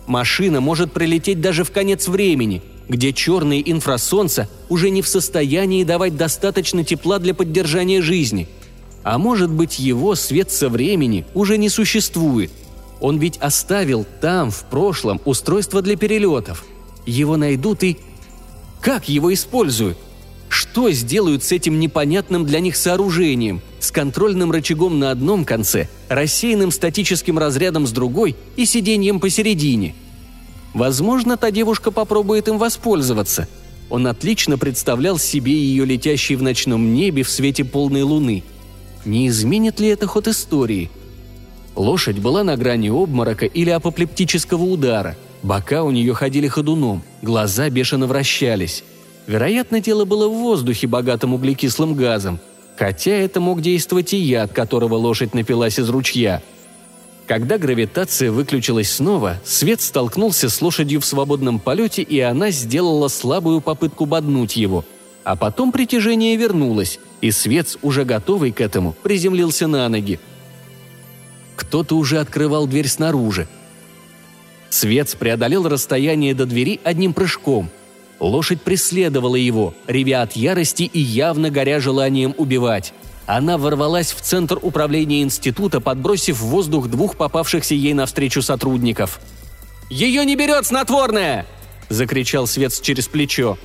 Машина 0.07 0.61
может 0.61 0.93
прилететь 0.93 1.41
даже 1.41 1.65
в 1.65 1.73
конец 1.73 2.07
времени, 2.07 2.63
где 2.89 3.13
черные 3.13 3.69
инфрасолнца 3.69 4.49
уже 4.69 4.91
не 4.91 5.03
в 5.03 5.09
состоянии 5.09 5.83
давать 5.83 6.17
достаточно 6.17 6.85
тепла 6.85 7.19
для 7.19 7.35
поддержания 7.35 8.01
жизни. 8.01 8.47
А 9.07 9.19
может 9.19 9.51
быть 9.51 9.79
его 9.79 10.17
свет 10.17 10.51
со 10.51 10.69
времени 10.69 11.25
уже 11.33 11.59
не 11.59 11.69
существует. 11.69 12.51
Он 13.01 13.19
ведь 13.19 13.37
оставил 13.37 14.05
там, 14.21 14.51
в 14.51 14.65
прошлом, 14.65 15.21
устройство 15.25 15.81
для 15.81 15.95
перелетов. 15.97 16.65
Его 17.07 17.37
найдут 17.37 17.85
и... 17.85 17.99
Как 18.81 19.09
его 19.09 19.33
используют? 19.33 19.97
Что 20.49 20.91
сделают 20.91 21.45
с 21.45 21.53
этим 21.53 21.79
непонятным 21.79 22.45
для 22.45 22.59
них 22.59 22.75
сооружением, 22.75 23.61
с 23.79 23.93
контрольным 23.93 24.51
рычагом 24.51 24.99
на 24.99 25.13
одном 25.13 25.45
конце, 25.45 25.89
рассеянным 26.09 26.73
статическим 26.73 27.39
разрядом 27.39 27.87
с 27.87 27.93
другой 27.93 28.35
и 28.57 28.67
сиденьем 28.67 29.21
посередине? 29.21 29.95
Возможно, 30.75 31.37
та 31.37 31.53
девушка 31.53 31.93
попробует 31.93 32.49
им 32.49 32.59
воспользоваться. 32.59 33.47
Он 33.89 34.09
отлично 34.09 34.59
представлял 34.59 35.17
себе 35.17 35.53
ее 35.53 35.85
летящей 35.85 36.35
в 36.35 36.43
ночном 36.43 36.93
небе 36.93 37.23
в 37.23 37.31
свете 37.31 37.65
полной 37.65 38.03
луны. 38.03 38.43
Не 39.07 39.29
изменит 39.29 39.79
ли 39.79 39.87
это 39.87 40.09
ход 40.09 40.27
истории? 40.27 40.91
Лошадь 41.77 42.19
была 42.19 42.43
на 42.43 42.57
грани 42.57 42.89
обморока 42.89 43.47
или 43.47 43.71
апоплептического 43.71 44.65
удара. 44.65 45.17
Бока 45.45 45.85
у 45.85 45.93
нее 45.93 46.13
ходили 46.13 46.49
ходуном, 46.49 47.05
глаза 47.23 47.71
бешено 47.71 48.09
вращались. 48.09 48.83
Вероятно, 49.29 49.81
тело 49.81 50.05
было 50.05 50.29
в 50.29 50.33
воздухе, 50.33 50.89
богатым 50.89 51.35
углекислым 51.35 51.95
газом, 51.95 52.41
хотя 52.77 53.13
это 53.13 53.39
мог 53.39 53.61
действовать 53.61 54.13
и 54.13 54.17
яд, 54.17 54.53
которого 54.53 54.97
лошадь 54.97 55.35
напилась 55.35 55.79
из 55.79 55.89
ручья. 55.89 56.43
Когда 57.29 57.59
гравитация 57.59 58.33
выключилась 58.33 58.91
снова, 58.93 59.37
свет 59.45 59.81
столкнулся 59.83 60.49
с 60.49 60.61
лошадью 60.61 61.01
в 61.01 61.05
свободном 61.05 61.61
полете, 61.61 62.03
и 62.03 62.19
она 62.19 62.51
сделала 62.51 63.07
слабую 63.07 63.61
попытку 63.61 64.05
боднуть 64.05 64.57
его. 64.57 64.85
А 65.27 65.37
потом 65.37 65.73
притяжение 65.73 66.37
вернулось, 66.37 66.99
и 67.21 67.31
свет, 67.33 67.77
уже 67.83 68.05
готовый 68.05 68.53
к 68.53 68.61
этому, 68.61 68.95
приземлился 69.03 69.67
на 69.67 69.87
ноги. 69.89 70.19
Кто-то 71.57 71.97
уже 71.99 72.21
открывал 72.21 72.67
дверь 72.67 72.89
снаружи. 72.89 73.49
Свет 74.71 75.15
преодолел 75.19 75.69
расстояние 75.69 76.33
до 76.35 76.47
двери 76.47 76.81
одним 76.85 77.13
прыжком– 77.13 77.69
Лошадь 78.19 78.63
преследовала 78.63 79.37
его, 79.37 79.75
ревя 79.87 80.23
от 80.23 80.33
ярости 80.33 80.85
и 80.85 80.99
явно 80.99 81.51
горя 81.51 81.81
желанием 81.81 82.35
убивать. 82.39 82.95
Она 83.27 83.59
ворвалась 83.59 84.13
в 84.13 84.21
центр 84.21 84.59
управления 84.63 85.23
института, 85.23 85.81
подбросив 85.81 86.39
в 86.39 86.47
воздух 86.47 86.89
двух 86.89 87.17
попавшихся 87.17 87.75
ей 87.75 87.93
навстречу 87.93 88.41
сотрудников. 88.41 89.21
«Ее 89.91 90.25
не 90.25 90.37
берет 90.37 90.65
снотворное!»– 90.67 91.47
закричал 91.89 92.47
Свет 92.47 92.73
через 92.81 93.07
плечо. 93.09 93.59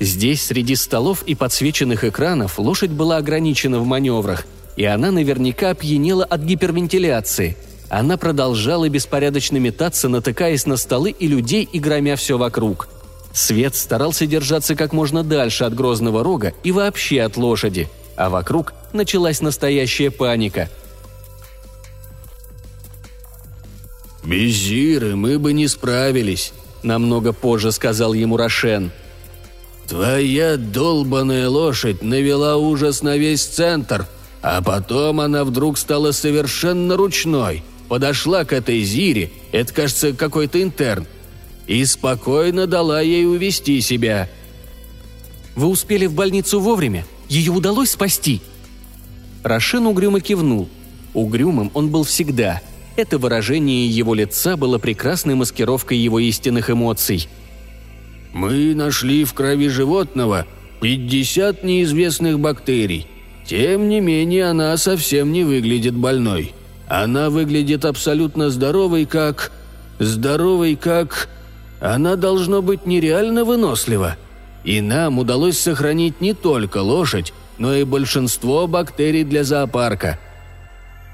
Здесь, 0.00 0.44
среди 0.44 0.76
столов 0.76 1.22
и 1.24 1.34
подсвеченных 1.34 2.04
экранов, 2.04 2.58
лошадь 2.58 2.90
была 2.90 3.16
ограничена 3.16 3.80
в 3.80 3.84
маневрах, 3.84 4.46
и 4.76 4.84
она 4.84 5.10
наверняка 5.10 5.70
опьянела 5.70 6.24
от 6.24 6.42
гипервентиляции. 6.42 7.56
Она 7.88 8.16
продолжала 8.16 8.88
беспорядочно 8.88 9.56
метаться, 9.56 10.08
натыкаясь 10.08 10.66
на 10.66 10.76
столы 10.76 11.10
и 11.10 11.26
людей 11.26 11.68
и 11.70 11.78
громя 11.78 12.16
все 12.16 12.38
вокруг– 12.38 12.88
Свет 13.32 13.76
старался 13.76 14.26
держаться 14.26 14.74
как 14.74 14.92
можно 14.92 15.22
дальше 15.22 15.64
от 15.64 15.74
грозного 15.74 16.24
рога 16.24 16.54
и 16.62 16.72
вообще 16.72 17.22
от 17.22 17.36
лошади, 17.36 17.88
а 18.16 18.30
вокруг 18.30 18.74
началась 18.92 19.40
настоящая 19.40 20.10
паника. 20.10 20.68
«Без 24.24 25.14
мы 25.14 25.38
бы 25.38 25.52
не 25.52 25.68
справились»,— 25.68 26.52
намного 26.82 27.32
позже 27.32 27.72
сказал 27.72 28.12
ему 28.12 28.36
Рошен. 28.36 28.90
«Твоя 29.88 30.56
долбаная 30.56 31.48
лошадь 31.48 32.02
навела 32.02 32.56
ужас 32.56 33.02
на 33.02 33.16
весь 33.16 33.44
центр, 33.44 34.06
а 34.42 34.60
потом 34.62 35.20
она 35.20 35.44
вдруг 35.44 35.78
стала 35.78 36.12
совершенно 36.12 36.96
ручной, 36.96 37.62
подошла 37.88 38.44
к 38.44 38.52
этой 38.52 38.82
Зире, 38.82 39.30
это, 39.50 39.72
кажется, 39.72 40.12
какой-то 40.12 40.62
интерн, 40.62 41.06
и 41.66 41.84
спокойно 41.84 42.66
дала 42.66 43.00
ей 43.00 43.26
увести 43.26 43.80
себя. 43.80 44.28
«Вы 45.56 45.68
успели 45.68 46.06
в 46.06 46.12
больницу 46.12 46.60
вовремя? 46.60 47.04
Ее 47.28 47.52
удалось 47.52 47.90
спасти?» 47.90 48.40
Рошен 49.42 49.86
угрюмо 49.86 50.20
кивнул. 50.20 50.68
Угрюмым 51.14 51.70
он 51.74 51.88
был 51.88 52.04
всегда. 52.04 52.60
Это 52.96 53.18
выражение 53.18 53.88
его 53.88 54.14
лица 54.14 54.56
было 54.56 54.78
прекрасной 54.78 55.34
маскировкой 55.34 55.98
его 55.98 56.18
истинных 56.18 56.70
эмоций. 56.70 57.28
«Мы 58.32 58.74
нашли 58.74 59.24
в 59.24 59.34
крови 59.34 59.68
животного 59.68 60.46
50 60.80 61.64
неизвестных 61.64 62.38
бактерий. 62.38 63.06
Тем 63.46 63.88
не 63.88 64.00
менее, 64.00 64.46
она 64.46 64.76
совсем 64.76 65.32
не 65.32 65.44
выглядит 65.44 65.94
больной. 65.94 66.54
Она 66.86 67.30
выглядит 67.30 67.84
абсолютно 67.84 68.50
здоровой, 68.50 69.06
как... 69.06 69.52
Здоровой, 69.98 70.76
как... 70.76 71.28
Она 71.80 72.16
должно 72.16 72.60
быть 72.60 72.86
нереально 72.86 73.44
вынослива. 73.44 74.16
И 74.64 74.80
нам 74.80 75.18
удалось 75.18 75.58
сохранить 75.58 76.20
не 76.20 76.34
только 76.34 76.78
лошадь, 76.78 77.32
но 77.56 77.74
и 77.74 77.84
большинство 77.84 78.66
бактерий 78.66 79.24
для 79.24 79.44
зоопарка. 79.44 80.18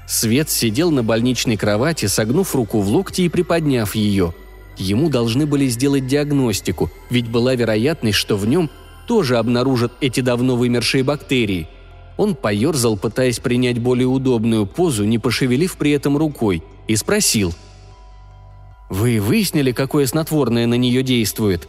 Свет 0.07 0.49
сидел 0.49 0.91
на 0.91 1.03
больничной 1.03 1.57
кровати, 1.57 2.07
согнув 2.07 2.55
руку 2.55 2.79
в 2.79 2.87
локте 2.89 3.23
и 3.23 3.29
приподняв 3.29 3.95
ее. 3.95 4.33
Ему 4.77 5.09
должны 5.09 5.45
были 5.45 5.67
сделать 5.67 6.07
диагностику, 6.07 6.91
ведь 7.09 7.29
была 7.29 7.55
вероятность, 7.55 8.17
что 8.17 8.35
в 8.37 8.45
нем 8.47 8.69
тоже 9.07 9.37
обнаружат 9.37 9.93
эти 10.01 10.19
давно 10.19 10.55
вымершие 10.55 11.03
бактерии. 11.03 11.67
Он 12.17 12.35
поерзал, 12.35 12.97
пытаясь 12.97 13.39
принять 13.39 13.79
более 13.79 14.07
удобную 14.07 14.65
позу, 14.65 15.03
не 15.03 15.19
пошевелив 15.19 15.77
при 15.77 15.91
этом 15.91 16.17
рукой, 16.17 16.63
и 16.87 16.95
спросил– 16.95 17.53
вы 18.89 19.19
выяснили, 19.19 19.71
какое 19.71 20.05
снотворное 20.05 20.67
на 20.67 20.75
нее 20.75 21.03
действует?» 21.03 21.67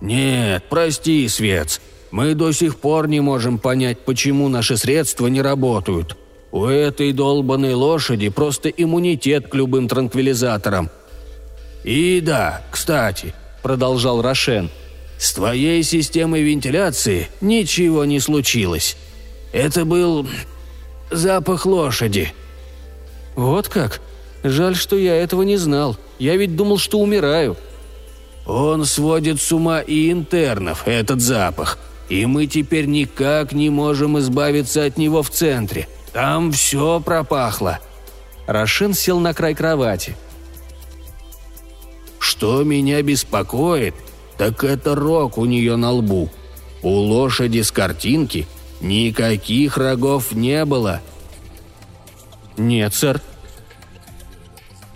«Нет, 0.00 0.64
прости, 0.68 1.28
Свец. 1.28 1.80
Мы 2.10 2.34
до 2.34 2.52
сих 2.52 2.78
пор 2.78 3.06
не 3.06 3.20
можем 3.20 3.58
понять, 3.58 4.00
почему 4.00 4.48
наши 4.48 4.76
средства 4.76 5.28
не 5.28 5.42
работают. 5.42 6.16
У 6.50 6.64
этой 6.64 7.12
долбанной 7.12 7.74
лошади 7.74 8.28
просто 8.30 8.68
иммунитет 8.68 9.48
к 9.48 9.54
любым 9.54 9.86
транквилизаторам. 9.86 10.90
И 11.84 12.20
да, 12.20 12.62
кстати, 12.70 13.34
продолжал 13.62 14.22
Рошен, 14.22 14.70
с 15.18 15.32
твоей 15.32 15.82
системой 15.82 16.42
вентиляции 16.42 17.28
ничего 17.40 18.04
не 18.04 18.20
случилось. 18.20 18.96
Это 19.52 19.84
был 19.84 20.28
запах 21.10 21.66
лошади. 21.66 22.32
Вот 23.34 23.68
как? 23.68 24.00
Жаль, 24.42 24.76
что 24.76 24.96
я 24.96 25.16
этого 25.16 25.42
не 25.42 25.56
знал. 25.56 25.96
Я 26.18 26.36
ведь 26.36 26.56
думал, 26.56 26.78
что 26.78 26.98
умираю». 27.00 27.56
«Он 28.46 28.84
сводит 28.84 29.40
с 29.40 29.52
ума 29.52 29.80
и 29.80 30.10
интернов, 30.10 30.88
этот 30.88 31.20
запах. 31.20 31.78
И 32.08 32.26
мы 32.26 32.46
теперь 32.46 32.86
никак 32.86 33.52
не 33.52 33.70
можем 33.70 34.18
избавиться 34.18 34.84
от 34.84 34.96
него 34.96 35.22
в 35.22 35.30
центре. 35.30 35.88
Там 36.12 36.50
все 36.50 37.00
пропахло». 37.00 37.78
Рошен 38.46 38.94
сел 38.94 39.20
на 39.20 39.34
край 39.34 39.54
кровати. 39.54 40.16
«Что 42.30 42.62
меня 42.62 43.02
беспокоит, 43.02 43.94
так 44.38 44.62
это 44.62 44.94
рог 44.94 45.36
у 45.36 45.46
нее 45.46 45.74
на 45.74 45.90
лбу. 45.90 46.30
У 46.80 46.88
лошади 46.90 47.62
с 47.62 47.72
картинки 47.72 48.46
никаких 48.80 49.76
рогов 49.76 50.30
не 50.30 50.64
было». 50.64 51.00
«Нет, 52.56 52.94
сэр», 52.94 53.20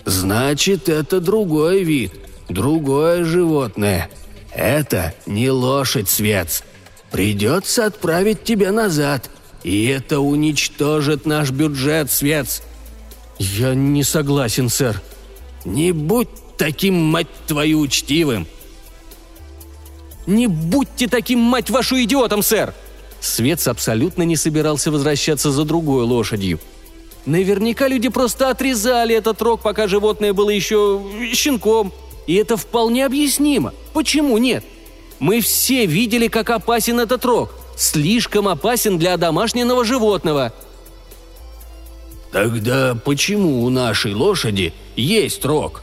Значит, 0.05 0.89
это 0.89 1.21
другой 1.21 1.83
вид, 1.83 2.13
другое 2.49 3.25
животное. 3.25 4.11
Это 4.53 5.13
не 5.27 5.51
лошадь, 5.51 6.09
Свец. 6.09 6.63
Придется 7.11 7.87
отправить 7.87 8.45
тебя 8.45 8.71
назад, 8.71 9.29
и 9.65 9.87
это 9.87 10.21
уничтожит 10.21 11.27
наш 11.27 11.51
бюджет, 11.51 12.13
Свец. 12.13 12.63
Я 13.41 13.75
не 13.75 14.05
согласен, 14.05 14.69
сэр. 14.69 15.01
Не 15.65 15.91
будь 15.93 16.29
таким, 16.57 16.95
мать 16.95 17.29
твою, 17.47 17.81
учтивым. 17.81 18.47
Не 20.27 20.47
будьте 20.47 21.09
таким, 21.09 21.39
мать 21.39 21.71
вашу, 21.71 22.03
идиотом, 22.03 22.43
сэр! 22.43 22.75
Свец 23.21 23.69
абсолютно 23.69 24.23
не 24.23 24.37
собирался 24.37 24.91
возвращаться 24.91 25.51
за 25.51 25.65
другой 25.65 26.05
лошадью– 26.05 26.61
Наверняка 27.27 27.89
люди 27.89 28.09
просто 28.09 28.51
отрезали 28.51 29.15
этот 29.15 29.41
рог, 29.41 29.63
пока 29.63 29.89
животное 29.89 30.33
было 30.33 30.51
еще 30.51 31.01
щенком. 31.33 31.93
И 32.27 32.35
это 32.35 32.57
вполне 32.57 33.07
объяснимо. 33.07 33.73
Почему 33.93 34.37
нет? 34.39 34.65
Мы 35.19 35.41
все 35.41 35.87
видели, 35.87 36.29
как 36.29 36.51
опасен 36.51 37.01
этот 37.01 37.25
рог. 37.25 37.51
Слишком 37.77 38.47
опасен 38.49 38.99
для 38.99 39.17
домашнего 39.17 39.85
животного. 39.85 40.53
Тогда 42.31 42.97
почему 43.05 43.65
у 43.65 43.71
нашей 43.71 44.13
лошади 44.13 44.75
есть 44.97 45.45
рог? 45.45 45.83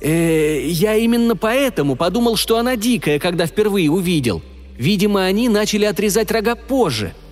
Э, 0.00 0.60
я 0.66 0.96
именно 0.96 1.36
поэтому 1.36 1.96
подумал, 1.96 2.36
что 2.36 2.58
она 2.58 2.76
дикая, 2.76 3.18
когда 3.18 3.46
впервые 3.46 3.90
увидел. 3.90 4.42
Видимо, 4.76 5.24
они 5.24 5.48
начали 5.48 5.84
отрезать 5.84 6.30
рога 6.30 6.54
позже– 6.54 7.14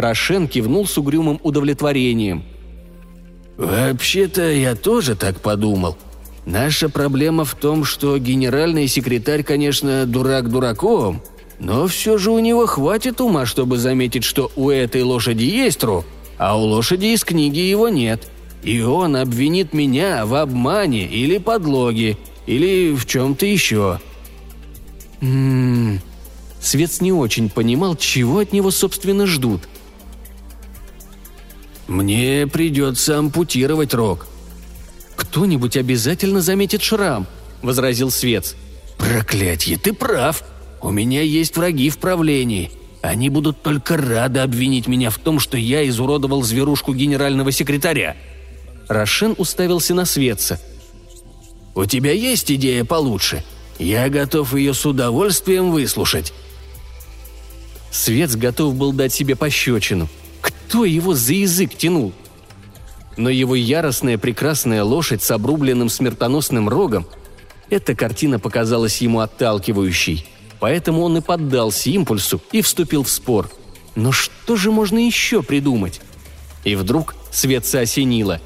Рошен 0.00 0.48
кивнул 0.48 0.86
с 0.86 0.96
угрюмым 0.98 1.40
удовлетворением. 1.42 2.44
«Вообще-то 3.56 4.50
я 4.52 4.74
тоже 4.76 5.16
так 5.16 5.40
подумал. 5.40 5.96
Наша 6.46 6.88
проблема 6.88 7.44
в 7.44 7.54
том, 7.54 7.84
что 7.84 8.16
генеральный 8.18 8.86
секретарь, 8.86 9.42
конечно, 9.42 10.06
дурак 10.06 10.48
дураком, 10.48 11.22
но 11.58 11.88
все 11.88 12.16
же 12.18 12.30
у 12.30 12.38
него 12.38 12.66
хватит 12.66 13.20
ума, 13.20 13.44
чтобы 13.44 13.76
заметить, 13.76 14.24
что 14.24 14.50
у 14.54 14.70
этой 14.70 15.02
лошади 15.02 15.44
есть 15.44 15.82
рог, 15.82 16.06
а 16.38 16.56
у 16.56 16.62
лошади 16.62 17.06
из 17.06 17.24
книги 17.24 17.58
его 17.58 17.88
нет. 17.88 18.28
И 18.62 18.80
он 18.80 19.16
обвинит 19.16 19.72
меня 19.72 20.26
в 20.26 20.34
обмане 20.34 21.06
или 21.06 21.38
подлоге, 21.38 22.16
или 22.46 22.94
в 22.94 23.06
чем-то 23.06 23.46
еще». 23.46 24.00
«Ммм...» 25.20 26.00
Свец 26.60 27.00
не 27.00 27.12
очень 27.12 27.50
понимал, 27.50 27.96
чего 27.96 28.40
от 28.40 28.52
него, 28.52 28.70
собственно, 28.70 29.26
ждут– 29.26 29.68
Мне 31.88 32.46
придется 32.46 33.18
ампутировать 33.18 33.94
рог». 33.94 34.26
«Кто-нибудь 35.16 35.76
обязательно 35.76 36.42
заметит 36.42 36.82
шрам»,— 36.82 37.26
возразил 37.62 38.10
Свец. 38.10 38.54
«Проклятье, 38.98 39.78
ты 39.78 39.92
прав. 39.92 40.44
У 40.82 40.90
меня 40.90 41.22
есть 41.22 41.56
враги 41.56 41.90
в 41.90 41.98
правлении. 41.98 42.70
Они 43.02 43.30
будут 43.30 43.62
только 43.62 43.96
рады 43.96 44.40
обвинить 44.40 44.86
меня 44.86 45.10
в 45.10 45.18
том, 45.18 45.40
что 45.40 45.56
я 45.56 45.86
изуродовал 45.88 46.42
зверушку 46.42 46.94
генерального 46.94 47.50
секретаря». 47.50 48.16
Рошен 48.88 49.34
уставился 49.38 49.94
на 49.94 50.04
Светца. 50.04 50.58
«У 51.74 51.84
тебя 51.84 52.12
есть 52.12 52.50
идея 52.50 52.84
получше? 52.84 53.44
Я 53.78 54.08
готов 54.08 54.54
ее 54.54 54.74
с 54.74 54.84
удовольствием 54.84 55.70
выслушать». 55.70 56.32
Свец 57.90 58.34
готов 58.36 58.74
был 58.74 58.92
дать 58.92 59.12
себе 59.12 59.36
пощечину. 59.36 60.08
Кто 60.40 60.84
его 60.84 61.14
за 61.14 61.34
язык 61.34 61.76
тянул? 61.76 62.12
Но 63.16 63.30
его 63.30 63.54
яростная 63.54 64.18
прекрасная 64.18 64.84
лошадь 64.84 65.22
с 65.22 65.30
обрубленным 65.30 65.88
смертоносным 65.88 66.68
рогом– 66.68 67.06
эта 67.70 67.94
картина 67.94 68.38
показалась 68.38 68.98
ему 68.98 69.20
отталкивающей. 69.20 70.26
Поэтому 70.60 71.02
он 71.02 71.18
и 71.18 71.20
поддался 71.20 71.90
импульсу 71.90 72.40
и 72.50 72.62
вступил 72.62 73.04
в 73.04 73.10
спор. 73.10 73.50
Но 73.94 74.10
что 74.10 74.56
же 74.56 74.70
можно 74.70 74.98
еще 74.98 75.42
придумать? 75.42 76.00
И 76.64 76.74
вдруг 76.74 77.14
Светца 77.30 77.80
осенило. 77.80 78.40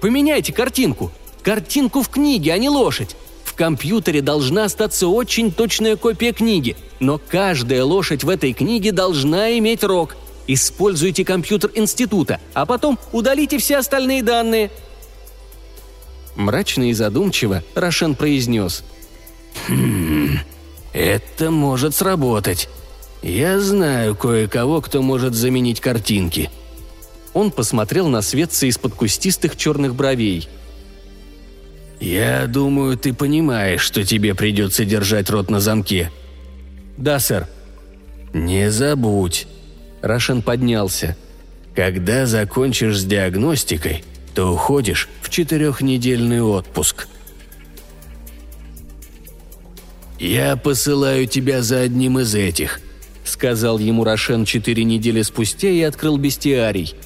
«Поменяйте 0.00 0.52
картинку! 0.52 1.10
Картинку 1.42 2.02
в 2.02 2.08
книге, 2.08 2.52
а 2.52 2.58
не 2.58 2.68
лошадь! 2.68 3.16
В 3.44 3.54
компьютере 3.54 4.22
должна 4.22 4.64
остаться 4.64 5.08
очень 5.08 5.52
точная 5.52 5.96
копия 5.96 6.32
книги, 6.32 6.76
но 7.00 7.18
каждая 7.18 7.84
лошадь 7.84 8.24
в 8.24 8.28
этой 8.28 8.52
книге 8.52 8.92
должна 8.92 9.58
иметь 9.58 9.84
рог. 9.84 10.16
Используйте 10.46 11.24
компьютер 11.24 11.70
института, 11.74 12.40
а 12.54 12.64
потом 12.64 12.98
удалите 13.12 13.58
все 13.58 13.78
остальные 13.78 14.22
данные». 14.22 14.70
Мрачно 16.36 16.88
и 16.88 16.92
задумчиво 16.94 17.62
Рошен 17.74 18.14
произнес. 18.14 18.84
«Хм, 19.66 20.38
это 20.92 21.50
может 21.50 21.94
сработать. 21.94 22.68
Я 23.22 23.60
знаю 23.60 24.14
кое-кого, 24.16 24.80
кто 24.80 25.02
может 25.02 25.34
заменить 25.34 25.80
картинки». 25.80 26.50
Он 27.32 27.50
посмотрел 27.50 28.08
на 28.08 28.22
Светца 28.22 28.66
из-под 28.66 28.94
кустистых 28.94 29.56
черных 29.56 29.94
бровей– 29.94 30.48
«Я 32.00 32.46
думаю, 32.46 32.96
ты 32.96 33.12
понимаешь, 33.12 33.82
что 33.82 34.04
тебе 34.04 34.34
придется 34.34 34.86
держать 34.86 35.28
рот 35.28 35.50
на 35.50 35.60
замке». 35.60 36.10
«Да, 36.96 37.18
сэр». 37.18 37.46
«Не 38.32 38.70
забудь». 38.70 39.46
Рашен 40.00 40.40
поднялся. 40.40 41.16
«Когда 41.74 42.24
закончишь 42.24 42.98
с 42.98 43.04
диагностикой, 43.04 44.02
то 44.34 44.50
уходишь 44.52 45.08
в 45.20 45.28
четырехнедельный 45.28 46.40
отпуск». 46.40 47.06
«Я 50.18 50.56
посылаю 50.56 51.26
тебя 51.26 51.62
за 51.62 51.80
одним 51.80 52.18
из 52.18 52.34
этих»,— 52.34 52.80
сказал 53.24 53.78
ему 53.78 54.04
Рошен 54.04 54.46
четыре 54.46 54.84
недели 54.84 55.20
спустя 55.22 55.68
и 55.68 55.82
открыл 55.82 56.16
бестиарий— 56.16 56.94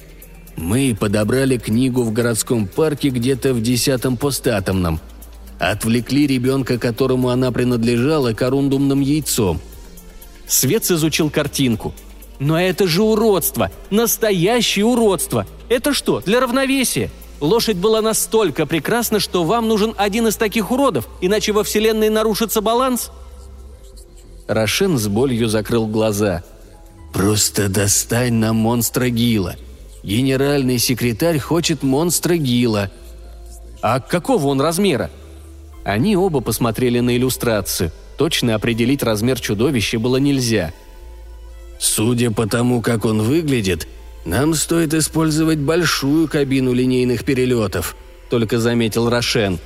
мы 0.57 0.95
подобрали 0.97 1.57
книгу 1.57 2.03
в 2.03 2.13
городском 2.13 2.67
парке 2.67 3.09
где-то 3.09 3.53
в 3.53 3.61
десятом 3.61 4.17
постатомном. 4.17 4.99
Отвлекли 5.59 6.27
ребенка, 6.27 6.77
которому 6.77 7.29
она 7.29 7.51
принадлежала, 7.51 8.33
корундумным 8.33 9.01
яйцом. 9.01 9.59
Свет 10.47 10.89
изучил 10.89 11.29
картинку. 11.29 11.93
«Но 12.39 12.59
это 12.59 12.87
же 12.87 13.01
уродство! 13.01 13.71
Настоящее 13.89 14.85
уродство! 14.85 15.45
Это 15.69 15.93
что, 15.93 16.19
для 16.19 16.41
равновесия? 16.41 17.09
Лошадь 17.39 17.77
была 17.77 18.01
настолько 18.01 18.65
прекрасна, 18.65 19.19
что 19.19 19.43
вам 19.43 19.67
нужен 19.67 19.93
один 19.97 20.27
из 20.27 20.35
таких 20.35 20.71
уродов, 20.71 21.07
иначе 21.21 21.53
во 21.53 21.63
Вселенной 21.63 22.09
нарушится 22.09 22.61
баланс?» 22.61 23.11
Рошен 24.47 24.97
с 24.97 25.07
болью 25.07 25.47
закрыл 25.47 25.87
глаза. 25.87 26.43
«Просто 27.13 27.69
достань 27.69 28.33
нам 28.33 28.57
монстра 28.57 29.09
Гила. 29.09 29.55
Генеральный 30.05 30.77
секретарь 30.77 31.39
хочет 31.39 31.81
монстра 31.81 32.35
Гила. 32.35 32.91
А 33.81 33.99
какого 33.99 34.45
он 34.45 34.61
размера? 34.61 35.09
Они 35.83 36.15
оба 36.15 36.41
посмотрели 36.41 36.99
на 36.99 37.17
иллюстрацию. 37.17 37.91
Точно 38.15 38.53
определить 38.53 39.01
размер 39.01 39.39
чудовища 39.39 39.97
было 39.97 40.17
нельзя. 40.17 40.73
Судя 41.79 42.29
по 42.29 42.45
тому, 42.45 42.83
как 42.83 43.03
он 43.03 43.23
выглядит, 43.23 43.87
нам 44.25 44.53
стоит 44.53 44.93
использовать 44.93 45.57
большую 45.57 46.27
кабину 46.27 46.71
линейных 46.71 47.25
перелетов, 47.25 47.95
только 48.29 48.59
заметил 48.59 49.09
Рошен. 49.09 49.57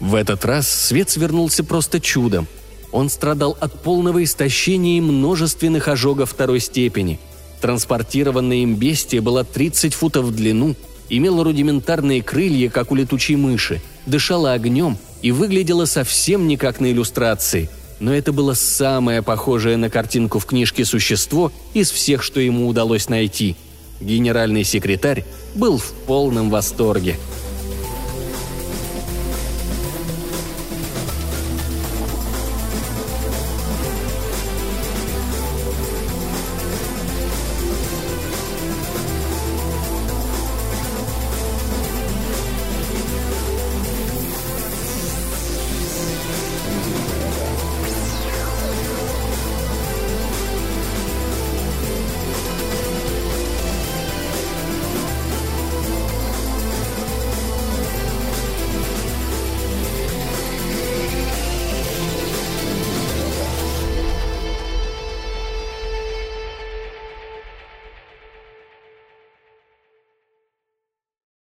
В 0.00 0.14
этот 0.14 0.46
раз 0.46 0.66
свет 0.68 1.10
свернулся 1.10 1.62
просто 1.64 2.00
чудом. 2.00 2.46
Он 2.92 3.10
страдал 3.10 3.58
от 3.60 3.82
полного 3.82 4.24
истощения 4.24 4.96
и 4.96 5.02
множественных 5.02 5.88
ожогов 5.88 6.30
второй 6.30 6.60
степени– 6.60 7.20
Транспортированная 7.60 8.58
им 8.58 8.74
бестия 8.74 9.22
была 9.22 9.44
30 9.44 9.94
футов 9.94 10.26
в 10.26 10.34
длину, 10.34 10.74
имела 11.08 11.44
рудиментарные 11.44 12.22
крылья, 12.22 12.68
как 12.68 12.92
у 12.92 12.94
летучей 12.94 13.36
мыши, 13.36 13.80
дышала 14.06 14.52
огнем 14.52 14.98
и 15.22 15.30
выглядела 15.30 15.84
совсем 15.84 16.46
не 16.46 16.56
как 16.56 16.80
на 16.80 16.90
иллюстрации. 16.90 17.70
Но 17.98 18.14
это 18.14 18.32
было 18.32 18.54
самое 18.54 19.22
похожее 19.22 19.76
на 19.76 19.88
картинку 19.88 20.38
в 20.38 20.46
книжке 20.46 20.84
существо 20.84 21.50
из 21.72 21.90
всех, 21.90 22.22
что 22.22 22.40
ему 22.40 22.68
удалось 22.68 23.08
найти. 23.08 23.56
Генеральный 24.00 24.64
секретарь 24.64 25.24
был 25.54 25.78
в 25.78 25.92
полном 26.06 26.50
восторге– 26.50 27.16